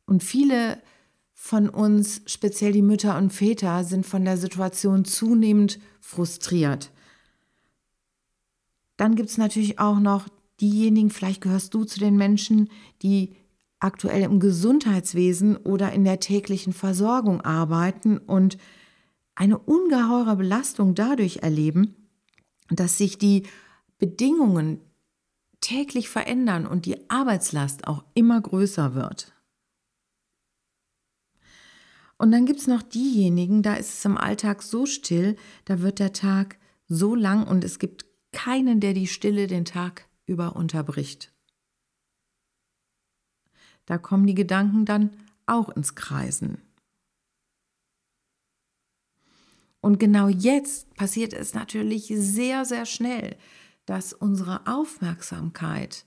Und 0.06 0.24
viele 0.24 0.82
von 1.34 1.70
uns, 1.70 2.22
speziell 2.28 2.72
die 2.72 2.82
Mütter 2.82 3.18
und 3.18 3.34
Väter, 3.34 3.84
sind 3.84 4.06
von 4.06 4.24
der 4.24 4.38
Situation 4.38 5.04
zunehmend 5.06 5.80
frustriert. 6.00 6.92
Dann 8.98 9.16
gibt 9.16 9.30
es 9.30 9.38
natürlich 9.38 9.80
auch 9.80 10.00
noch 10.00 10.28
diejenigen, 10.62 11.10
vielleicht 11.10 11.42
gehörst 11.42 11.74
du 11.74 11.84
zu 11.86 12.00
den 12.00 12.16
Menschen, 12.18 12.70
die 13.02 13.36
aktuell 13.84 14.22
im 14.24 14.40
Gesundheitswesen 14.40 15.58
oder 15.58 15.92
in 15.92 16.04
der 16.04 16.20
täglichen 16.20 16.74
Versorgung 16.74 17.42
arbeiten 17.42 18.18
und 18.18 18.58
eine 19.36 19.58
ungeheure 19.58 20.36
Belastung 20.36 20.96
dadurch 20.96 21.38
erleben, 21.38 21.96
dass 22.70 22.98
sich 22.98 23.18
die 23.18 23.44
Bedingungen 23.98 24.80
täglich 25.60 26.10
verändern 26.10 26.66
und 26.66 26.86
die 26.86 27.10
Arbeitslast 27.10 27.88
auch 27.88 28.04
immer 28.14 28.40
größer 28.40 28.96
wird. 28.96 29.34
Und 32.18 32.32
dann 32.32 32.46
gibt 32.46 32.60
es 32.60 32.68
noch 32.68 32.84
diejenigen, 32.84 33.64
da 33.64 33.76
ist 33.76 33.94
es 33.98 34.06
im 34.06 34.18
Alltag 34.18 34.62
so 34.62 34.86
still, 34.86 35.36
da 35.66 35.82
wird 35.82 36.00
der 36.00 36.14
Tag 36.14 36.58
so 36.88 37.16
lang 37.16 37.46
und 37.48 37.64
es 37.64 37.80
gibt 37.80 38.06
keinen, 38.32 38.80
der 38.80 38.94
die 38.94 39.08
Stille 39.08 39.48
den 39.48 39.66
Tag 39.66 40.08
über 40.26 40.56
unterbricht. 40.56 41.33
Da 43.86 43.98
kommen 43.98 44.28
die 44.28 44.36
Gedanken 44.36 44.86
dann 44.86 45.12
auch 45.46 45.70
ins 45.70 45.96
Kreisen. 45.96 46.62
Und 49.82 50.00
genau 50.00 50.30
jetzt 50.30 50.94
passiert 50.96 51.34
es 51.34 51.54
natürlich 51.54 52.08
sehr, 52.16 52.64
sehr 52.64 52.86
schnell, 52.86 53.36
dass 53.86 54.14
unsere 54.14 54.66
Aufmerksamkeit, 54.66 56.06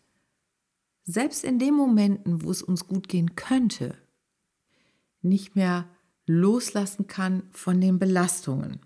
selbst 1.05 1.45
in 1.45 1.59
den 1.59 1.75
Momenten, 1.75 2.43
wo 2.43 2.51
es 2.51 2.63
uns 2.63 2.87
gut 2.87 3.09
gehen 3.09 3.37
könnte, 3.37 3.97
nicht 5.21 5.57
mehr 5.57 5.89
loslassen 6.27 7.07
kann 7.07 7.43
von 7.53 7.81
den 7.81 7.99
Belastungen. 7.99 8.81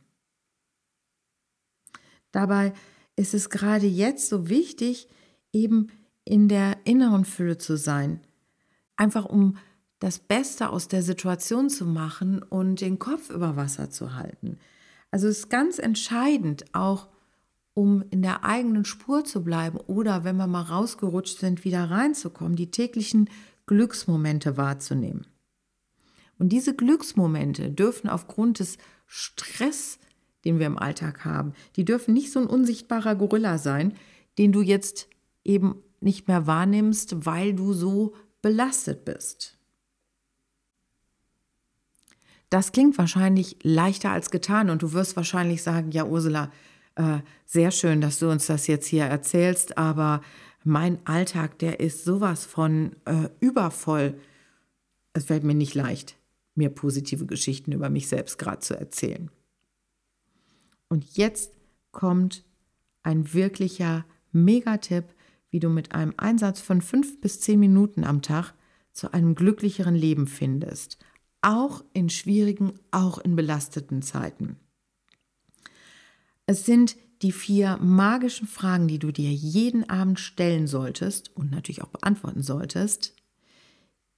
Dabei 2.32 2.72
ist 3.16 3.32
es 3.34 3.48
gerade 3.48 3.86
jetzt 3.86 4.28
so 4.28 4.48
wichtig, 4.48 5.08
eben 5.52 5.88
in 6.24 6.48
der 6.48 6.78
inneren 6.84 7.24
Fülle 7.24 7.58
zu 7.58 7.76
sein, 7.76 8.20
einfach 9.00 9.24
um 9.24 9.56
das 9.98 10.18
Beste 10.18 10.70
aus 10.70 10.88
der 10.88 11.02
Situation 11.02 11.70
zu 11.70 11.86
machen 11.86 12.42
und 12.42 12.80
den 12.80 12.98
Kopf 12.98 13.30
über 13.30 13.56
Wasser 13.56 13.90
zu 13.90 14.14
halten. 14.14 14.58
Also 15.10 15.26
es 15.26 15.40
ist 15.40 15.50
ganz 15.50 15.78
entscheidend, 15.78 16.66
auch 16.74 17.08
um 17.74 18.04
in 18.10 18.22
der 18.22 18.44
eigenen 18.44 18.84
Spur 18.84 19.24
zu 19.24 19.42
bleiben 19.42 19.78
oder 19.78 20.24
wenn 20.24 20.36
wir 20.36 20.46
mal 20.46 20.62
rausgerutscht 20.62 21.38
sind, 21.38 21.64
wieder 21.64 21.90
reinzukommen, 21.90 22.56
die 22.56 22.70
täglichen 22.70 23.30
Glücksmomente 23.66 24.56
wahrzunehmen. 24.56 25.26
Und 26.38 26.50
diese 26.50 26.74
Glücksmomente 26.74 27.70
dürfen 27.70 28.08
aufgrund 28.08 28.58
des 28.58 28.76
Stress, 29.06 29.98
den 30.44 30.58
wir 30.58 30.66
im 30.66 30.78
Alltag 30.78 31.24
haben, 31.24 31.52
die 31.76 31.84
dürfen 31.84 32.14
nicht 32.14 32.32
so 32.32 32.40
ein 32.40 32.46
unsichtbarer 32.46 33.14
Gorilla 33.14 33.58
sein, 33.58 33.94
den 34.38 34.52
du 34.52 34.60
jetzt 34.60 35.08
eben 35.44 35.76
nicht 36.00 36.28
mehr 36.28 36.46
wahrnimmst, 36.46 37.26
weil 37.26 37.54
du 37.54 37.72
so 37.72 38.14
belastet 38.42 39.04
bist. 39.04 39.56
Das 42.48 42.72
klingt 42.72 42.98
wahrscheinlich 42.98 43.56
leichter 43.62 44.10
als 44.10 44.30
getan 44.30 44.70
und 44.70 44.82
du 44.82 44.92
wirst 44.92 45.16
wahrscheinlich 45.16 45.62
sagen, 45.62 45.92
ja 45.92 46.04
Ursula, 46.04 46.50
äh, 46.96 47.18
sehr 47.46 47.70
schön, 47.70 48.00
dass 48.00 48.18
du 48.18 48.30
uns 48.30 48.46
das 48.46 48.66
jetzt 48.66 48.86
hier 48.86 49.04
erzählst, 49.04 49.78
aber 49.78 50.22
mein 50.64 50.98
Alltag, 51.06 51.58
der 51.60 51.80
ist 51.80 52.04
sowas 52.04 52.44
von 52.44 52.96
äh, 53.04 53.28
übervoll. 53.38 54.18
Es 55.12 55.26
fällt 55.26 55.44
mir 55.44 55.54
nicht 55.54 55.74
leicht 55.74 56.16
mir 56.60 56.70
positive 56.70 57.26
Geschichten 57.26 57.72
über 57.72 57.90
mich 57.90 58.08
selbst 58.08 58.38
gerade 58.38 58.60
zu 58.60 58.78
erzählen. 58.78 59.30
Und 60.88 61.16
jetzt 61.16 61.52
kommt 61.90 62.44
ein 63.02 63.32
wirklicher 63.32 64.04
Megatipp, 64.32 65.04
wie 65.50 65.60
du 65.60 65.68
mit 65.68 65.92
einem 65.94 66.14
Einsatz 66.16 66.60
von 66.60 66.80
fünf 66.80 67.20
bis 67.20 67.40
zehn 67.40 67.60
Minuten 67.60 68.04
am 68.04 68.22
Tag 68.22 68.54
zu 68.92 69.12
einem 69.12 69.34
glücklicheren 69.34 69.94
Leben 69.94 70.26
findest. 70.26 70.98
Auch 71.42 71.84
in 71.92 72.10
schwierigen, 72.10 72.74
auch 72.90 73.18
in 73.18 73.36
belasteten 73.36 74.02
Zeiten. 74.02 74.56
Es 76.46 76.66
sind 76.66 76.96
die 77.22 77.32
vier 77.32 77.76
magischen 77.78 78.46
Fragen, 78.46 78.88
die 78.88 78.98
du 78.98 79.12
dir 79.12 79.30
jeden 79.30 79.88
Abend 79.88 80.18
stellen 80.18 80.66
solltest 80.66 81.36
und 81.36 81.50
natürlich 81.50 81.82
auch 81.82 81.88
beantworten 81.88 82.42
solltest, 82.42 83.14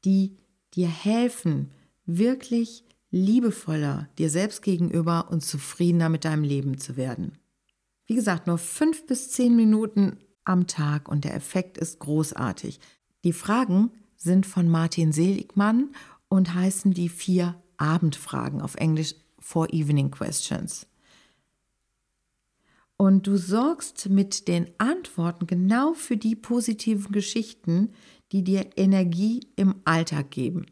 die 0.04 0.38
dir 0.74 0.88
helfen, 0.88 1.70
wirklich 2.06 2.84
liebevoller 3.10 4.08
dir 4.18 4.30
selbst 4.30 4.62
gegenüber 4.62 5.30
und 5.30 5.42
zufriedener 5.42 6.08
mit 6.08 6.24
deinem 6.24 6.44
Leben 6.44 6.78
zu 6.78 6.96
werden. 6.96 7.38
Wie 8.06 8.14
gesagt, 8.14 8.46
nur 8.46 8.58
fünf 8.58 9.06
bis 9.06 9.30
zehn 9.30 9.54
Minuten 9.54 10.18
am 10.44 10.66
Tag 10.66 11.08
und 11.08 11.24
der 11.24 11.34
Effekt 11.34 11.78
ist 11.78 11.98
großartig. 11.98 12.80
Die 13.24 13.32
Fragen 13.32 13.90
sind 14.16 14.46
von 14.46 14.68
Martin 14.68 15.12
Seligmann 15.12 15.94
und 16.28 16.54
heißen 16.54 16.92
die 16.92 17.08
vier 17.08 17.60
Abendfragen 17.76 18.60
auf 18.60 18.74
Englisch 18.76 19.14
Four 19.38 19.72
Evening 19.72 20.10
Questions. 20.10 20.86
Und 22.96 23.26
du 23.26 23.36
sorgst 23.36 24.08
mit 24.08 24.46
den 24.46 24.70
Antworten 24.78 25.48
genau 25.48 25.92
für 25.92 26.16
die 26.16 26.36
positiven 26.36 27.10
Geschichten, 27.10 27.90
die 28.30 28.44
dir 28.44 28.70
Energie 28.76 29.40
im 29.56 29.74
Alltag 29.84 30.30
geben. 30.30 30.66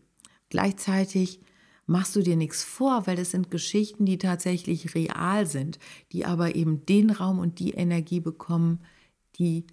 Gleichzeitig 0.49 1.41
machst 1.87 2.15
du 2.15 2.23
dir 2.23 2.37
nichts 2.37 2.63
vor, 2.63 3.09
weil 3.09 3.17
das 3.17 3.33
sind 3.33 3.51
Geschichten, 3.51 4.07
die 4.07 4.19
tatsächlich 4.19 4.95
real 4.95 5.45
sind, 5.47 5.81
die 6.13 6.25
aber 6.25 6.55
eben 6.55 6.87
den 6.87 7.11
Raum 7.11 7.41
und 7.41 7.59
die 7.59 7.73
Energie 7.73 8.21
bekommen, 8.21 8.79
die 9.37 9.67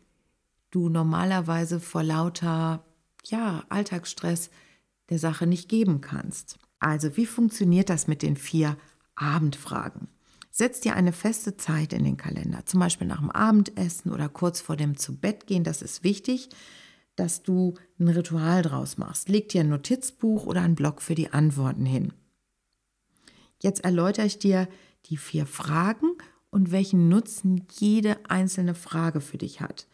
du 0.72 0.90
normalerweise 0.90 1.80
vor 1.80 2.04
lauter 2.04 2.86
ja, 3.26 3.64
Alltagsstress 3.70 4.50
der 5.10 5.20
Sache 5.20 5.48
nicht 5.48 5.70
geben 5.70 6.02
kannst. 6.02 6.60
Also, 6.80 7.18
wie 7.18 7.26
funktioniert 7.26 7.90
das 7.90 8.08
mit 8.08 8.22
den 8.22 8.36
vier 8.36 8.78
Abendfragen? 9.16 10.08
Setz 10.52 10.80
dir 10.80 10.96
eine 10.96 11.14
feste 11.14 11.58
Zeit 11.58 11.94
in 11.94 12.04
den 12.04 12.18
Kalender, 12.18 12.66
zum 12.66 12.80
Beispiel 12.80 13.08
nach 13.08 13.20
dem 13.20 13.32
Abendessen 13.32 14.12
oder 14.12 14.30
kurz 14.30 14.62
vor 14.62 14.76
dem 14.76 14.98
Zubettgehen, 14.98 15.64
das 15.64 15.82
ist 15.82 16.04
wichtig 16.04 16.50
dass 17.18 17.42
du 17.42 17.74
ein 18.00 18.08
Ritual 18.08 18.62
draus 18.62 18.98
machst. 18.98 19.28
Leg 19.28 19.50
dir 19.50 19.62
ein 19.62 19.70
Notizbuch 19.70 20.46
oder 20.46 20.62
einen 20.62 20.76
Block 20.76 21.02
für 21.02 21.16
die 21.16 21.34
Antworten 21.34 21.86
hin. 21.86 22.14
Jetzt 23.62 23.84
erläutere 23.84 24.28
ich 24.28 24.40
dir 24.40 24.70
die 25.08 25.18
vier 25.18 25.46
Fragen 25.46 26.12
und 26.58 26.72
welchen 26.72 27.08
Nutzen 27.08 27.68
jede 27.78 28.18
einzelne 28.32 28.74
Frage 28.74 29.22
für 29.22 29.38
dich 29.38 29.62
hat. 29.62 29.86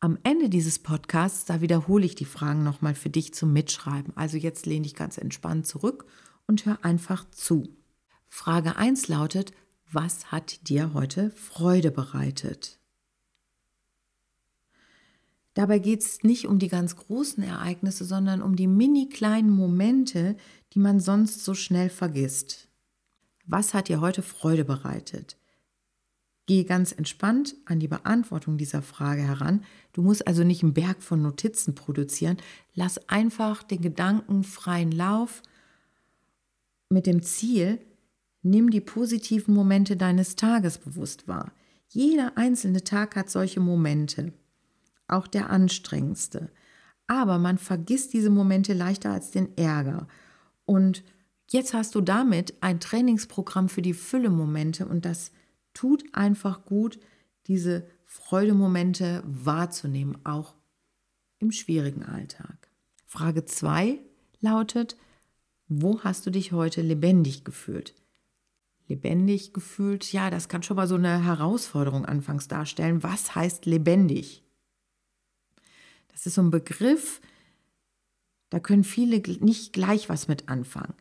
Am 0.00 0.18
Ende 0.24 0.48
dieses 0.48 0.80
Podcasts, 0.80 1.44
da 1.44 1.60
wiederhole 1.60 2.04
ich 2.04 2.16
die 2.16 2.24
Fragen 2.24 2.64
nochmal 2.64 2.96
für 2.96 3.10
dich 3.10 3.32
zum 3.32 3.52
Mitschreiben. 3.52 4.16
Also 4.16 4.36
jetzt 4.36 4.66
lehne 4.66 4.82
dich 4.82 4.96
ganz 4.96 5.18
entspannt 5.18 5.68
zurück 5.68 6.06
und 6.48 6.66
hör 6.66 6.84
einfach 6.84 7.30
zu. 7.30 7.76
Frage 8.28 8.74
1 8.74 9.06
lautet, 9.06 9.52
was 9.92 10.32
hat 10.32 10.68
dir 10.68 10.94
heute 10.94 11.30
Freude 11.30 11.92
bereitet? 11.92 12.80
Dabei 15.54 15.78
geht 15.78 16.00
es 16.00 16.24
nicht 16.24 16.46
um 16.48 16.58
die 16.58 16.68
ganz 16.68 16.96
großen 16.96 17.44
Ereignisse, 17.44 18.04
sondern 18.04 18.42
um 18.42 18.56
die 18.56 18.66
mini 18.66 19.08
kleinen 19.08 19.50
Momente, 19.50 20.36
die 20.72 20.80
man 20.80 20.98
sonst 20.98 21.44
so 21.44 21.54
schnell 21.54 21.88
vergisst. 21.88 22.66
Was 23.46 23.74
hat 23.74 23.86
dir 23.86 24.00
heute 24.00 24.22
Freude 24.22 24.64
bereitet? 24.64 25.39
Gehe 26.50 26.64
ganz 26.64 26.90
entspannt 26.90 27.54
an 27.64 27.78
die 27.78 27.86
Beantwortung 27.86 28.58
dieser 28.58 28.82
Frage 28.82 29.22
heran. 29.22 29.62
Du 29.92 30.02
musst 30.02 30.26
also 30.26 30.42
nicht 30.42 30.64
einen 30.64 30.74
Berg 30.74 31.00
von 31.00 31.22
Notizen 31.22 31.76
produzieren. 31.76 32.38
Lass 32.74 33.08
einfach 33.08 33.62
den 33.62 33.80
Gedanken 33.80 34.42
freien 34.42 34.90
Lauf 34.90 35.44
mit 36.88 37.06
dem 37.06 37.22
Ziel, 37.22 37.78
nimm 38.42 38.70
die 38.70 38.80
positiven 38.80 39.54
Momente 39.54 39.96
deines 39.96 40.34
Tages 40.34 40.78
bewusst 40.78 41.28
wahr. 41.28 41.52
Jeder 41.88 42.36
einzelne 42.36 42.82
Tag 42.82 43.14
hat 43.14 43.30
solche 43.30 43.60
Momente, 43.60 44.32
auch 45.06 45.28
der 45.28 45.50
anstrengendste. 45.50 46.50
Aber 47.06 47.38
man 47.38 47.58
vergisst 47.58 48.12
diese 48.12 48.30
Momente 48.30 48.72
leichter 48.72 49.12
als 49.12 49.30
den 49.30 49.56
Ärger. 49.56 50.08
Und 50.64 51.04
jetzt 51.48 51.74
hast 51.74 51.94
du 51.94 52.00
damit 52.00 52.54
ein 52.60 52.80
Trainingsprogramm 52.80 53.68
für 53.68 53.82
die 53.82 53.94
Fülle-Momente 53.94 54.84
und 54.84 55.04
das 55.04 55.30
tut 55.74 56.04
einfach 56.14 56.64
gut, 56.64 56.98
diese 57.46 57.86
Freudemomente 58.04 59.22
wahrzunehmen, 59.26 60.18
auch 60.24 60.54
im 61.38 61.52
schwierigen 61.52 62.02
Alltag. 62.02 62.70
Frage 63.06 63.44
2 63.44 63.98
lautet, 64.40 64.96
wo 65.68 66.00
hast 66.00 66.26
du 66.26 66.30
dich 66.30 66.52
heute 66.52 66.82
lebendig 66.82 67.44
gefühlt? 67.44 67.94
Lebendig 68.88 69.52
gefühlt, 69.52 70.12
ja, 70.12 70.30
das 70.30 70.48
kann 70.48 70.62
schon 70.62 70.76
mal 70.76 70.88
so 70.88 70.96
eine 70.96 71.24
Herausforderung 71.24 72.04
anfangs 72.04 72.48
darstellen. 72.48 73.02
Was 73.02 73.34
heißt 73.34 73.66
lebendig? 73.66 74.44
Das 76.08 76.26
ist 76.26 76.34
so 76.34 76.42
ein 76.42 76.50
Begriff, 76.50 77.20
da 78.50 78.58
können 78.58 78.84
viele 78.84 79.20
nicht 79.40 79.72
gleich 79.72 80.08
was 80.08 80.26
mit 80.26 80.48
anfangen. 80.48 80.94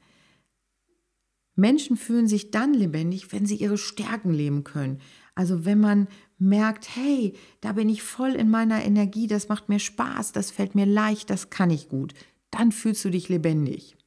Menschen 1.60 1.98
fühlen 1.98 2.28
sich 2.28 2.52
dann 2.52 2.74
lebendig, 2.74 3.32
wenn 3.32 3.46
sie 3.46 3.56
ihre 3.56 3.78
Stärken 3.78 4.32
leben 4.32 4.64
können. 4.64 5.00
Also 5.36 5.66
wenn 5.66 5.80
man 5.80 6.08
merkt, 6.38 6.96
hey, 6.96 7.34
da 7.62 7.74
bin 7.74 7.90
ich 7.90 8.02
voll 8.02 8.32
in 8.32 8.50
meiner 8.50 8.84
Energie, 8.84 9.28
das 9.28 9.50
macht 9.50 9.70
mir 9.70 9.80
Spaß, 9.80 10.32
das 10.32 10.52
fällt 10.52 10.76
mir 10.76 10.86
leicht, 10.86 11.30
das 11.30 11.50
kann 11.50 11.70
ich 11.70 11.90
gut, 11.90 12.14
dann 12.52 12.72
fühlst 12.72 13.06
du 13.06 13.10
dich 13.10 13.30
lebendig. 13.30 13.98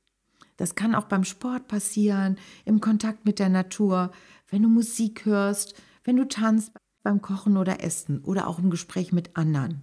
Das 0.57 0.75
kann 0.75 0.95
auch 0.95 1.05
beim 1.05 1.25
Sport 1.25 1.69
passieren, 1.69 2.37
im 2.65 2.81
Kontakt 2.81 3.25
mit 3.25 3.39
der 3.39 3.49
Natur, 3.49 4.13
wenn 4.49 4.63
du 4.63 4.69
Musik 4.69 5.25
hörst, 5.25 5.75
wenn 6.05 6.17
du 6.17 6.29
tanzt, 6.29 6.73
beim 7.03 7.21
Kochen 7.21 7.57
oder 7.57 7.83
Essen 7.83 8.21
oder 8.23 8.47
auch 8.47 8.59
im 8.59 8.71
Gespräch 8.71 9.13
mit 9.13 9.37
anderen. 9.37 9.83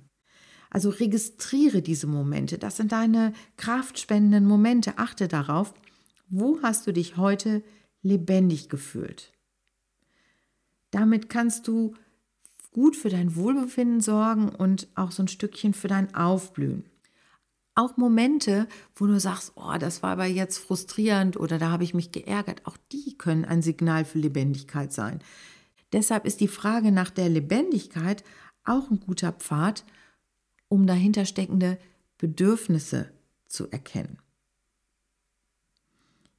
Also 0.69 0.89
registriere 0.89 1.81
diese 1.81 2.07
Momente, 2.07 2.57
das 2.57 2.77
sind 2.77 2.91
deine 2.91 3.33
kraftspendenden 3.57 4.45
Momente, 4.45 4.97
achte 4.97 5.27
darauf 5.27 5.73
wo 6.29 6.61
hast 6.61 6.87
du 6.87 6.93
dich 6.93 7.17
heute 7.17 7.63
lebendig 8.01 8.69
gefühlt? 8.69 9.31
Damit 10.91 11.29
kannst 11.29 11.67
du 11.67 11.95
gut 12.71 12.95
für 12.95 13.09
dein 13.09 13.35
Wohlbefinden 13.35 14.01
sorgen 14.01 14.49
und 14.49 14.87
auch 14.95 15.11
so 15.11 15.23
ein 15.23 15.27
Stückchen 15.27 15.73
für 15.73 15.87
dein 15.87 16.13
Aufblühen. 16.15 16.85
Auch 17.75 17.97
Momente, 17.97 18.67
wo 18.95 19.05
du 19.05 19.19
sagst, 19.19 19.53
oh, 19.55 19.77
das 19.79 20.03
war 20.03 20.11
aber 20.11 20.25
jetzt 20.25 20.57
frustrierend 20.57 21.37
oder 21.37 21.57
da 21.57 21.69
habe 21.71 21.83
ich 21.83 21.93
mich 21.93 22.11
geärgert, 22.11 22.65
auch 22.65 22.77
die 22.91 23.17
können 23.17 23.45
ein 23.45 23.61
Signal 23.61 24.05
für 24.05 24.19
Lebendigkeit 24.19 24.91
sein. 24.91 25.21
Deshalb 25.93 26.25
ist 26.25 26.41
die 26.41 26.47
Frage 26.47 26.91
nach 26.91 27.09
der 27.09 27.29
Lebendigkeit 27.29 28.23
auch 28.65 28.91
ein 28.91 28.99
guter 28.99 29.31
Pfad, 29.31 29.85
um 30.67 30.85
dahinter 30.85 31.25
steckende 31.25 31.79
Bedürfnisse 32.17 33.09
zu 33.47 33.71
erkennen. 33.71 34.19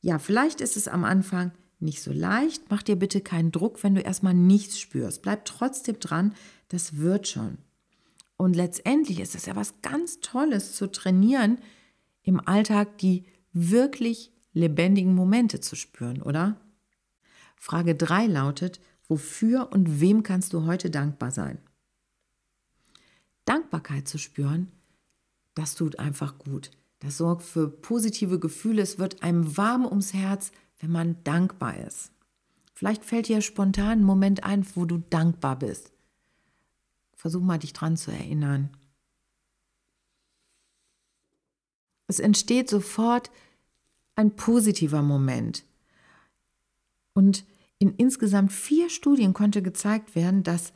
Ja, 0.01 0.19
vielleicht 0.19 0.61
ist 0.61 0.77
es 0.77 0.89
am 0.89 1.05
Anfang 1.05 1.53
nicht 1.79 2.03
so 2.03 2.13
leicht. 2.13 2.65
Mach 2.71 2.83
dir 2.83 2.97
bitte 2.97 3.21
keinen 3.21 3.53
Druck, 3.53 3.83
wenn 3.83 3.95
du 3.95 4.01
erstmal 4.01 4.35
nichts 4.35 4.79
spürst. 4.79 5.23
Bleib 5.23 5.45
trotzdem 5.45 5.99
dran, 5.99 6.35
das 6.69 6.97
wird 6.97 7.29
schon. 7.29 7.59
Und 8.37 8.57
letztendlich 8.57 9.21
ist 9.21 9.35
es 9.35 9.47
ja 9.47 9.57
was 9.57 9.83
ganz 9.83 10.21
Tolles 10.21 10.75
zu 10.75 10.91
trainieren, 10.91 11.59
im 12.23 12.41
Alltag 12.41 12.99
die 12.99 13.27
wirklich 13.53 14.33
lebendigen 14.53 15.15
Momente 15.15 15.61
zu 15.61 15.77
spüren, 15.77 16.23
oder? 16.23 16.61
Frage 17.57 17.95
3 17.95 18.27
lautet, 18.27 18.81
wofür 19.07 19.71
und 19.73 20.01
wem 20.01 20.23
kannst 20.23 20.53
du 20.53 20.65
heute 20.65 20.91
dankbar 20.91 21.31
sein? 21.31 21.59
Dankbarkeit 23.45 24.09
zu 24.09 24.17
spüren, 24.17 24.73
das 25.55 25.75
tut 25.75 25.99
einfach 25.99 26.39
gut. 26.39 26.71
Das 27.01 27.17
sorgt 27.17 27.43
für 27.43 27.69
positive 27.69 28.39
Gefühle. 28.39 28.83
Es 28.83 28.99
wird 28.99 29.23
einem 29.23 29.57
warm 29.57 29.85
ums 29.85 30.15
Herz, 30.15 30.53
wenn 30.79 30.93
man 30.93 31.23
dankbar 31.25 31.77
ist. 31.79 32.13
Vielleicht 32.75 33.05
fällt 33.05 33.29
dir 33.29 33.43
spontan 33.43 34.01
ein 34.01 34.05
Moment 34.05 34.45
ein, 34.45 34.67
wo 34.75 34.85
du 34.85 35.03
dankbar 35.11 35.59
bist. 35.59 35.93
Versuch 37.15 37.43
mal, 37.43 37.59
dich 37.59 37.73
dran 37.73 37.97
zu 37.97 38.11
erinnern. 38.11 38.71
Es 42.07 42.19
entsteht 42.19 42.69
sofort 42.71 43.31
ein 44.17 44.37
positiver 44.37 45.03
Moment. 45.03 45.65
Und 47.15 47.45
in 47.79 47.95
insgesamt 47.97 48.53
vier 48.53 48.91
Studien 48.91 49.33
konnte 49.33 49.63
gezeigt 49.63 50.15
werden, 50.15 50.43
dass 50.43 50.73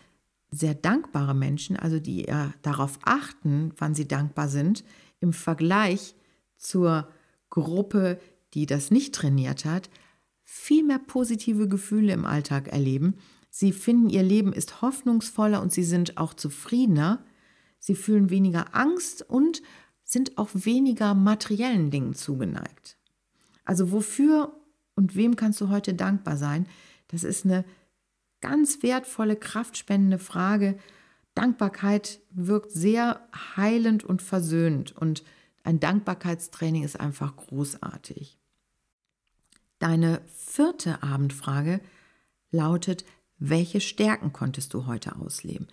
sehr 0.50 0.74
dankbare 0.74 1.34
Menschen, 1.34 1.76
also 1.76 1.98
die 1.98 2.26
darauf 2.62 2.98
achten, 3.02 3.72
wann 3.78 3.94
sie 3.94 4.06
dankbar 4.06 4.48
sind, 4.48 4.84
im 5.24 5.32
Vergleich 5.32 6.14
zur 6.56 7.08
Gruppe, 7.50 8.20
die 8.52 8.66
das 8.66 8.90
nicht 8.90 9.14
trainiert 9.14 9.64
hat, 9.64 9.90
viel 10.44 10.84
mehr 10.84 11.00
positive 11.00 11.66
Gefühle 11.66 12.12
im 12.12 12.24
Alltag 12.24 12.68
erleben. 12.68 13.14
Sie 13.50 13.72
finden, 13.72 14.10
ihr 14.10 14.22
Leben 14.22 14.52
ist 14.52 14.82
hoffnungsvoller 14.82 15.60
und 15.62 15.72
sie 15.72 15.82
sind 15.82 16.18
auch 16.18 16.34
zufriedener. 16.34 17.24
Sie 17.78 17.94
fühlen 17.94 18.30
weniger 18.30 18.74
Angst 18.74 19.28
und 19.28 19.62
sind 20.04 20.38
auch 20.38 20.50
weniger 20.52 21.14
materiellen 21.14 21.90
Dingen 21.90 22.14
zugeneigt. 22.14 22.98
Also 23.64 23.90
wofür 23.90 24.60
und 24.94 25.16
wem 25.16 25.36
kannst 25.36 25.60
du 25.60 25.70
heute 25.70 25.94
dankbar 25.94 26.36
sein? 26.36 26.66
Das 27.08 27.24
ist 27.24 27.44
eine 27.44 27.64
ganz 28.40 28.82
wertvolle, 28.82 29.36
kraftspendende 29.36 30.18
Frage, 30.18 30.78
Dankbarkeit 31.34 32.20
wirkt 32.30 32.70
sehr 32.70 33.28
heilend 33.56 34.04
und 34.04 34.22
versöhnend 34.22 34.96
und 34.96 35.24
ein 35.64 35.80
Dankbarkeitstraining 35.80 36.84
ist 36.84 37.00
einfach 37.00 37.36
großartig. 37.36 38.38
Deine 39.78 40.20
vierte 40.34 41.02
Abendfrage 41.02 41.80
lautet, 42.50 43.04
welche 43.38 43.80
Stärken 43.80 44.32
konntest 44.32 44.74
du 44.74 44.86
heute 44.86 45.16
ausleben? 45.16 45.66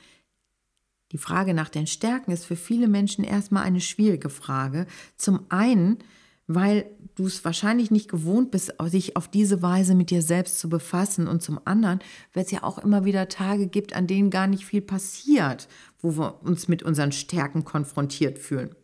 Die 1.11 1.17
Frage 1.17 1.53
nach 1.53 1.69
den 1.69 1.87
Stärken 1.87 2.31
ist 2.31 2.45
für 2.45 2.55
viele 2.55 2.87
Menschen 2.87 3.23
erstmal 3.23 3.63
eine 3.63 3.81
schwierige 3.81 4.29
Frage. 4.29 4.87
Zum 5.17 5.45
einen, 5.49 5.99
weil 6.47 6.85
du 7.15 7.27
es 7.27 7.43
wahrscheinlich 7.45 7.91
nicht 7.91 8.09
gewohnt 8.09 8.51
bist, 8.51 8.73
sich 8.85 9.15
auf 9.15 9.27
diese 9.27 9.61
Weise 9.61 9.95
mit 9.95 10.09
dir 10.09 10.21
selbst 10.21 10.59
zu 10.59 10.69
befassen. 10.69 11.27
Und 11.27 11.41
zum 11.41 11.59
anderen, 11.65 11.99
weil 12.33 12.43
es 12.43 12.51
ja 12.51 12.63
auch 12.63 12.77
immer 12.77 13.05
wieder 13.05 13.29
Tage 13.29 13.67
gibt, 13.67 13.95
an 13.95 14.07
denen 14.07 14.29
gar 14.29 14.47
nicht 14.47 14.65
viel 14.65 14.81
passiert, 14.81 15.67
wo 15.99 16.17
wir 16.17 16.41
uns 16.43 16.67
mit 16.67 16.83
unseren 16.83 17.11
Stärken 17.11 17.63
konfrontiert 17.63 18.39
fühlen. 18.39 18.75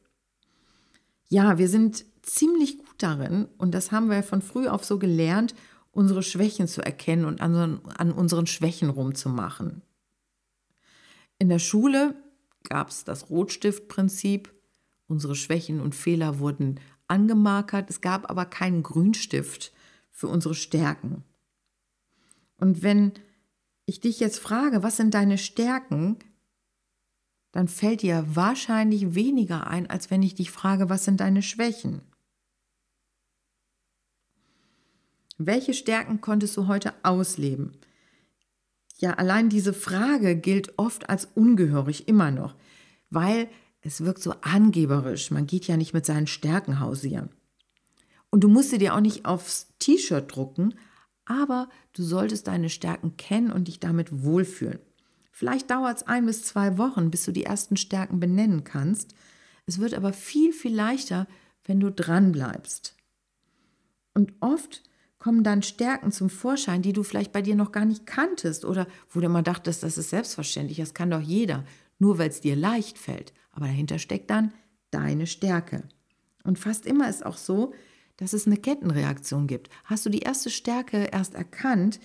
Ja, 1.30 1.58
wir 1.58 1.68
sind 1.68 2.06
ziemlich 2.22 2.78
gut 2.78 2.96
darin, 3.00 3.48
und 3.58 3.74
das 3.74 3.92
haben 3.92 4.10
wir 4.10 4.24
von 4.24 4.42
früh 4.42 4.68
auf 4.68 4.86
so 4.86 5.00
gelernt, 5.00 5.56
unsere 5.92 6.24
Schwächen 6.24 6.68
zu 6.68 6.82
erkennen 6.82 7.26
und 7.26 7.42
an, 7.42 7.82
an 7.98 8.12
unseren 8.12 8.48
Schwächen 8.48 8.90
rumzumachen. 8.90 9.82
In 11.40 11.50
der 11.50 11.60
Schule 11.60 12.16
gab 12.64 12.90
es 12.90 13.04
das 13.04 13.30
Rotstiftprinzip. 13.30 14.54
Unsere 15.08 15.36
Schwächen 15.36 15.80
und 15.80 15.96
Fehler 15.96 16.40
wurden 16.40 16.80
angemarkert. 17.08 17.90
Es 17.90 18.02
gab 18.02 18.30
aber 18.30 18.46
keinen 18.46 18.84
Grünstift 18.84 19.72
für 20.10 20.28
unsere 20.28 20.56
Stärken. 20.56 21.24
Und 22.58 22.82
wenn 22.84 23.14
ich 23.86 24.00
dich 24.02 24.20
jetzt 24.20 24.40
frage, 24.40 24.84
was 24.84 24.98
sind 24.98 25.14
deine 25.14 25.38
Stärken, 25.38 26.18
dann 27.52 27.68
fällt 27.68 28.02
dir 28.02 28.26
wahrscheinlich 28.28 29.16
weniger 29.16 29.68
ein, 29.68 29.90
als 29.90 30.12
wenn 30.12 30.22
ich 30.22 30.36
dich 30.36 30.52
frage, 30.52 30.90
was 30.90 31.06
sind 31.06 31.22
deine 31.22 31.42
Schwächen? 31.42 32.02
Welche 35.38 35.74
Stärken 35.74 36.20
konntest 36.20 36.58
du 36.58 36.68
heute 36.68 36.94
ausleben? 37.04 37.78
Ja, 38.98 39.14
allein 39.14 39.50
diese 39.50 39.74
Frage 39.74 40.36
gilt 40.36 40.78
oft 40.78 41.10
als 41.10 41.26
ungehörig 41.36 42.08
immer 42.08 42.32
noch, 42.32 42.56
weil 43.12 43.48
es 43.88 44.04
wirkt 44.04 44.22
so 44.22 44.34
angeberisch. 44.42 45.32
Man 45.32 45.48
geht 45.48 45.66
ja 45.66 45.78
nicht 45.78 45.94
mit 45.94 46.06
seinen 46.06 46.28
Stärken 46.28 46.80
hausieren. 46.80 47.30
Und 48.30 48.44
du 48.44 48.50
musst 48.50 48.70
sie 48.70 48.78
dir 48.78 48.94
auch 48.94 49.00
nicht 49.00 49.26
aufs 49.26 49.74
T-Shirt 49.80 50.36
drucken, 50.36 50.76
aber 51.26 51.70
du 51.94 52.04
solltest 52.04 52.48
deine 52.48 52.70
Stärken 52.70 53.16
kennen 53.16 53.52
und 53.52 53.70
dich 53.70 53.80
damit 53.80 54.24
wohlfühlen. 54.24 54.80
Vielleicht 55.32 55.72
dauert 55.72 55.98
es 55.98 56.08
ein 56.08 56.26
bis 56.26 56.44
zwei 56.44 56.78
Wochen, 56.78 57.12
bis 57.12 57.24
du 57.24 57.32
die 57.32 57.46
ersten 57.46 57.78
Stärken 57.78 58.20
benennen 58.20 58.64
kannst. 58.64 59.16
Es 59.66 59.80
wird 59.80 59.94
aber 59.94 60.12
viel, 60.12 60.52
viel 60.52 60.76
leichter, 60.76 61.28
wenn 61.64 61.80
du 61.80 61.90
dran 61.90 62.32
bleibst. 62.32 62.96
Und 64.14 64.34
oft 64.42 64.84
kommen 65.18 65.44
dann 65.44 65.64
Stärken 65.64 66.12
zum 66.12 66.30
Vorschein, 66.30 66.82
die 66.82 66.94
du 66.94 67.04
vielleicht 67.04 67.32
bei 67.32 67.42
dir 67.42 67.56
noch 67.56 67.72
gar 67.72 67.86
nicht 67.86 68.06
kanntest 68.06 68.66
oder 68.66 68.88
wo 69.10 69.20
du 69.20 69.28
immer 69.28 69.44
dachtest, 69.44 69.84
das 69.84 69.98
ist 69.98 70.10
selbstverständlich, 70.10 70.78
das 70.78 70.94
kann 70.94 71.12
doch 71.12 71.22
jeder, 71.22 71.64
nur 72.00 72.18
weil 72.18 72.30
es 72.30 72.42
dir 72.42 72.56
leicht 72.56 72.98
fällt. 72.98 73.34
Aber 73.52 73.66
dahinter 73.66 74.00
steckt 74.00 74.30
dann 74.30 74.54
deine 74.92 75.28
Stärke. 75.28 75.88
Und 76.44 76.60
fast 76.60 76.86
immer 76.86 77.10
ist 77.10 77.26
auch 77.26 77.38
so, 77.38 77.74
dass 78.18 78.34
es 78.34 78.48
eine 78.48 78.58
Kettenreaktion 78.58 79.48
gibt. 79.48 79.70
Hast 79.86 80.06
du 80.06 80.10
die 80.10 80.20
erste 80.20 80.50
Stärke 80.50 81.10
erst 81.12 81.36
erkannt, 81.36 82.00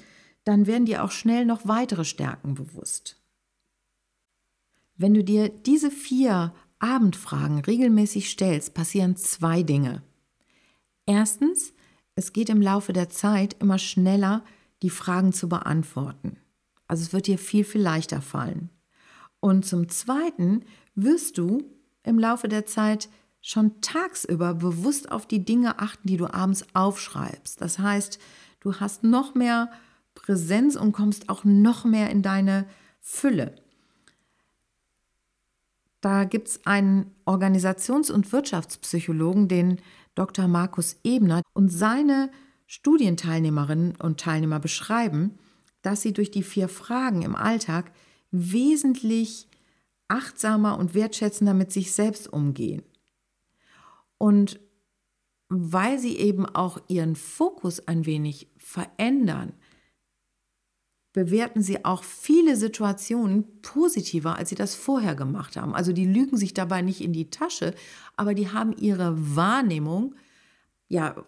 dann 0.45 0.67
werden 0.67 0.87
dir 0.87 1.05
auch 1.05 1.11
schnell 1.11 1.45
noch 1.45 1.67
weitere 1.67 2.05
Stärken 2.05 2.55
bewusst. 2.55 3.21
Wenn 4.97 5.15
du 5.15 5.25
dir 5.25 5.49
diese 5.49 5.91
vier 5.91 6.55
Abendfragen 6.79 7.61
regelmäßig 7.61 8.29
stellst, 8.29 8.75
passieren 8.75 9.17
zwei 9.17 9.63
Dinge. 9.63 10.03
Erstens, 11.07 11.73
es 12.15 12.33
geht 12.33 12.51
im 12.51 12.61
Laufe 12.61 12.93
der 12.93 13.09
Zeit 13.09 13.57
immer 13.61 13.79
schneller, 13.79 14.45
die 14.83 14.91
Fragen 14.91 15.33
zu 15.33 15.49
beantworten. 15.49 16.39
Also 16.87 17.05
es 17.05 17.13
wird 17.13 17.27
dir 17.27 17.39
viel, 17.39 17.65
viel 17.65 17.81
leichter 17.81 18.21
fallen. 18.21 18.71
Und 19.43 19.67
zum 19.67 19.89
Zweiten 19.89 20.65
wirst 20.95 21.37
du 21.37 21.65
im 22.05 22.17
Laufe 22.17 22.47
der 22.47 22.65
Zeit 22.65 23.09
schon 23.41 23.81
tagsüber 23.81 24.55
bewusst 24.55 25.11
auf 25.11 25.27
die 25.27 25.45
Dinge 25.45 25.81
achten, 25.81 26.07
die 26.07 26.17
du 26.17 26.33
abends 26.33 26.65
aufschreibst. 26.75 27.61
Das 27.61 27.81
heißt, 27.81 28.21
du 28.61 28.77
hast 28.77 29.03
noch 29.03 29.35
mehr 29.35 29.69
Präsenz 30.15 30.77
und 30.77 30.93
kommst 30.93 31.29
auch 31.29 31.43
noch 31.43 31.85
mehr 31.85 32.09
in 32.11 32.23
deine 32.23 32.67
Fülle. 33.01 33.57
Da 36.01 36.23
gibt 36.23 36.47
es 36.47 36.65
einen 36.65 37.11
Organisations- 37.27 38.13
und 38.13 38.31
Wirtschaftspsychologen, 38.33 39.49
den 39.49 39.81
Dr. 40.15 40.47
Markus 40.47 40.99
Ebner, 41.03 41.43
und 41.53 41.69
seine 41.69 42.31
Studienteilnehmerinnen 42.69 43.97
und 43.97 44.21
Teilnehmer 44.21 44.61
beschreiben, 44.61 45.37
dass 45.83 46.01
sie 46.01 46.13
durch 46.13 46.31
die 46.31 46.45
vier 46.45 46.69
Fragen 46.69 47.23
im 47.23 47.35
Alltag 47.35 47.91
wesentlich 48.33 49.47
achtsamer 50.09 50.79
und 50.79 50.95
wertschätzender 50.95 51.55
mit 51.55 51.73
sich 51.73 51.93
selbst 51.93 52.33
umgehen. 52.33 52.83
Und 54.19 54.61
weil 55.49 55.99
sie 55.99 56.17
eben 56.17 56.47
auch 56.47 56.81
ihren 56.89 57.15
Fokus 57.15 57.87
ein 57.87 58.07
wenig 58.07 58.49
verändern, 58.57 59.53
bewerten 61.13 61.63
sie 61.63 61.85
auch 61.85 62.05
viele 62.05 62.57
Situationen 62.57 63.61
positiver, 63.61 64.37
als 64.37 64.49
sie 64.49 64.55
das 64.55 64.75
vorher 64.75 65.15
gemacht 65.15 65.57
haben. 65.57 65.75
Also 65.75 65.93
die 65.93 66.07
lügen 66.07 66.39
sich 66.39 66.55
dabei 66.55 66.81
nicht 66.81 67.03
in 67.03 67.13
die 67.13 67.29
Tasche, 67.29 67.75
aber 68.17 68.33
die 68.35 68.49
haben 68.49 68.73
ihre 68.73 69.37
Wahrnehmung 69.37 70.15
ja 70.89 71.23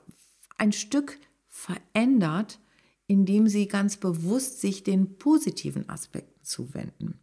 ein 0.56 0.72
Stück 0.72 1.18
verändert, 1.48 2.60
indem 3.06 3.46
sie 3.46 3.68
ganz 3.68 3.98
bewusst 3.98 4.60
sich 4.62 4.84
den 4.84 5.18
positiven 5.18 5.88
Aspekten 5.90 6.33
zuwenden. 6.44 7.20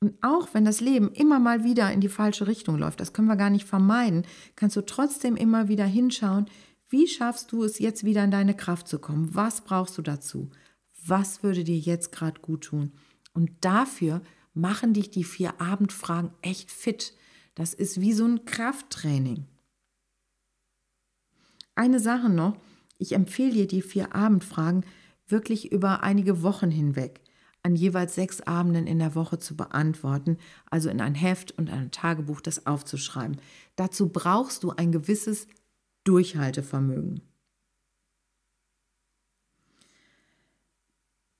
Und 0.00 0.14
auch 0.22 0.48
wenn 0.52 0.64
das 0.64 0.80
Leben 0.80 1.12
immer 1.12 1.38
mal 1.38 1.64
wieder 1.64 1.90
in 1.92 2.00
die 2.00 2.08
falsche 2.08 2.46
Richtung 2.46 2.76
läuft, 2.76 3.00
das 3.00 3.12
können 3.12 3.28
wir 3.28 3.36
gar 3.36 3.50
nicht 3.50 3.64
vermeiden, 3.64 4.26
kannst 4.54 4.76
du 4.76 4.82
trotzdem 4.82 5.36
immer 5.36 5.68
wieder 5.68 5.86
hinschauen, 5.86 6.46
wie 6.88 7.08
schaffst 7.08 7.50
du 7.50 7.64
es 7.64 7.78
jetzt 7.78 8.04
wieder 8.04 8.22
in 8.22 8.30
deine 8.30 8.54
Kraft 8.54 8.88
zu 8.88 8.98
kommen? 8.98 9.34
Was 9.34 9.62
brauchst 9.62 9.98
du 9.98 10.02
dazu? 10.02 10.50
Was 11.04 11.42
würde 11.42 11.64
dir 11.64 11.78
jetzt 11.78 12.12
gerade 12.12 12.40
gut 12.40 12.64
tun? 12.64 12.92
Und 13.32 13.50
dafür 13.62 14.22
machen 14.54 14.92
dich 14.92 15.10
die 15.10 15.24
vier 15.24 15.60
Abendfragen 15.60 16.30
echt 16.42 16.70
fit. 16.70 17.14
Das 17.54 17.74
ist 17.74 18.00
wie 18.00 18.12
so 18.12 18.24
ein 18.24 18.44
Krafttraining. 18.44 19.46
Eine 21.74 22.00
Sache 22.00 22.28
noch, 22.28 22.56
ich 22.98 23.12
empfehle 23.12 23.52
dir 23.52 23.66
die 23.66 23.82
vier 23.82 24.14
Abendfragen 24.14 24.84
wirklich 25.26 25.72
über 25.72 26.02
einige 26.02 26.42
Wochen 26.42 26.70
hinweg 26.70 27.20
an 27.66 27.74
jeweils 27.74 28.14
sechs 28.14 28.40
Abenden 28.42 28.86
in 28.86 29.00
der 29.00 29.16
Woche 29.16 29.40
zu 29.40 29.56
beantworten, 29.56 30.38
also 30.70 30.88
in 30.88 31.00
ein 31.00 31.16
Heft 31.16 31.50
und 31.58 31.68
ein 31.68 31.90
Tagebuch 31.90 32.40
das 32.40 32.64
aufzuschreiben. 32.64 33.40
Dazu 33.74 34.08
brauchst 34.08 34.62
du 34.62 34.70
ein 34.70 34.92
gewisses 34.92 35.48
Durchhaltevermögen. 36.04 37.22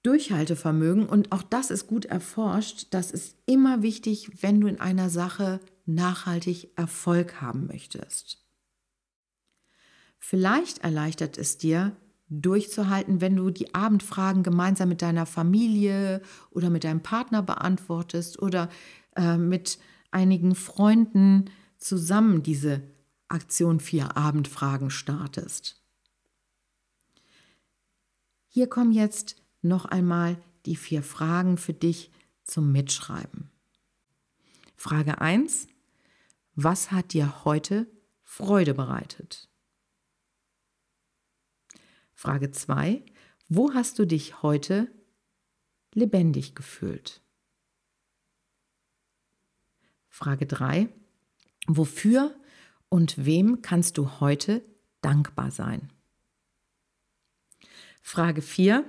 Durchhaltevermögen, 0.03 1.07
und 1.07 1.31
auch 1.31 1.45
das 1.45 1.71
ist 1.71 1.87
gut 1.87 2.07
erforscht, 2.07 2.89
das 2.91 3.13
ist 3.13 3.37
immer 3.47 3.83
wichtig, 3.83 4.43
wenn 4.43 4.61
du 4.61 4.67
in 4.67 4.81
einer 4.81 5.11
Sache 5.11 5.61
nachhaltig 5.85 6.77
Erfolg 6.77 7.41
haben 7.41 7.69
möchtest. 7.69 8.45
Vielleicht 10.19 10.79
erleichtert 10.79 11.39
es 11.39 11.57
dir, 11.57 11.97
durchzuhalten, 12.29 13.21
wenn 13.21 13.37
du 13.37 13.51
die 13.51 13.75
Abendfragen 13.75 14.43
gemeinsam 14.43 14.89
mit 14.89 15.03
deiner 15.03 15.27
Familie 15.27 16.23
oder 16.51 16.71
mit 16.71 16.85
deinem 16.85 17.03
Partner 17.03 17.43
beantwortest 17.43 18.41
oder 18.41 18.69
äh, 19.15 19.37
mit 19.37 19.79
einigen 20.11 20.55
Freunden 20.55 21.51
zusammen 21.79 22.43
diese 22.43 22.83
Aktion 23.29 23.81
vier 23.81 24.17
Abendfragen 24.17 24.91
startest. 24.91 25.81
Hier 28.49 28.69
kommen 28.69 28.93
jetzt 28.93 29.37
noch 29.63 29.85
einmal 29.85 30.39
die 30.65 30.77
vier 30.77 31.03
Fragen 31.03 31.59
für 31.59 31.75
dich 31.75 32.11
zum 32.43 32.73
Mitschreiben. 32.73 33.51
Frage 34.77 35.21
1. 35.21 35.69
Was 36.55 36.91
hat 36.91 37.13
dir 37.13 37.45
heute 37.45 37.87
Freude 38.23 38.75
bereitet? 38.75 39.49
Frage 42.17 42.51
2. 42.51 43.05
Wo 43.51 43.75
hast 43.75 43.99
du 43.99 44.07
dich 44.07 44.43
heute 44.43 44.91
lebendig 45.93 46.55
gefühlt? 46.55 47.21
Frage 50.09 50.47
3. 50.47 50.89
Wofür 51.67 52.35
und 52.89 53.27
wem 53.27 53.61
kannst 53.61 53.99
du 53.99 54.19
heute 54.19 54.65
dankbar 55.03 55.51
sein? 55.51 55.93
Frage 58.01 58.41
4. 58.41 58.85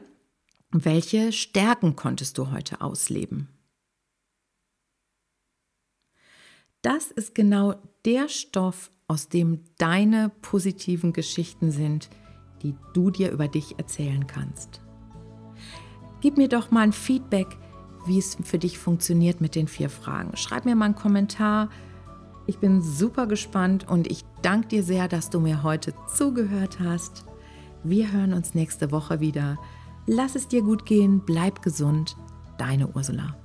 Welche 0.72 1.34
Stärken 1.34 1.98
konntest 1.98 2.38
du 2.38 2.52
heute 2.52 2.80
ausleben? 2.80 3.50
Das 6.82 7.12
ist 7.12 7.36
genau 7.36 7.76
der 8.06 8.30
Stoff, 8.30 8.90
aus 9.10 9.28
dem 9.28 9.66
deine 9.78 10.30
positiven 10.42 11.12
Geschichten 11.12 11.72
sind, 11.72 12.10
die 12.64 12.76
du 12.94 13.12
dir 13.12 13.32
über 13.32 13.48
dich 13.48 13.78
erzählen 13.78 14.28
kannst. 14.28 14.82
Gib 16.22 16.38
mir 16.38 16.50
doch 16.50 16.72
mal 16.72 16.82
ein 16.82 16.94
Feedback, 16.94 17.48
wie 18.06 18.18
es 18.18 18.38
für 18.44 18.58
dich 18.58 18.80
funktioniert 18.80 19.42
mit 19.42 19.56
den 19.56 19.68
vier 19.68 19.90
Fragen. 19.90 20.36
Schreib 20.36 20.66
mir 20.66 20.76
mal 20.76 20.86
einen 20.86 20.96
Kommentar. 20.96 21.70
Ich 22.46 22.58
bin 22.58 22.82
super 22.82 23.28
gespannt 23.28 23.88
und 23.90 24.08
ich 24.10 24.24
danke 24.42 24.70
dir 24.70 24.84
sehr, 24.84 25.08
dass 25.08 25.30
du 25.30 25.40
mir 25.40 25.64
heute 25.64 25.94
zugehört 26.16 26.80
hast. 26.80 27.26
Wir 27.84 28.12
hören 28.12 28.34
uns 28.34 28.56
nächste 28.56 28.92
Woche 28.92 29.20
wieder. 29.20 29.58
Lass 30.06 30.36
es 30.36 30.48
dir 30.48 30.62
gut 30.62 30.86
gehen, 30.86 31.22
bleib 31.26 31.62
gesund. 31.62 32.18
Deine 32.58 32.88
Ursula. 32.88 33.36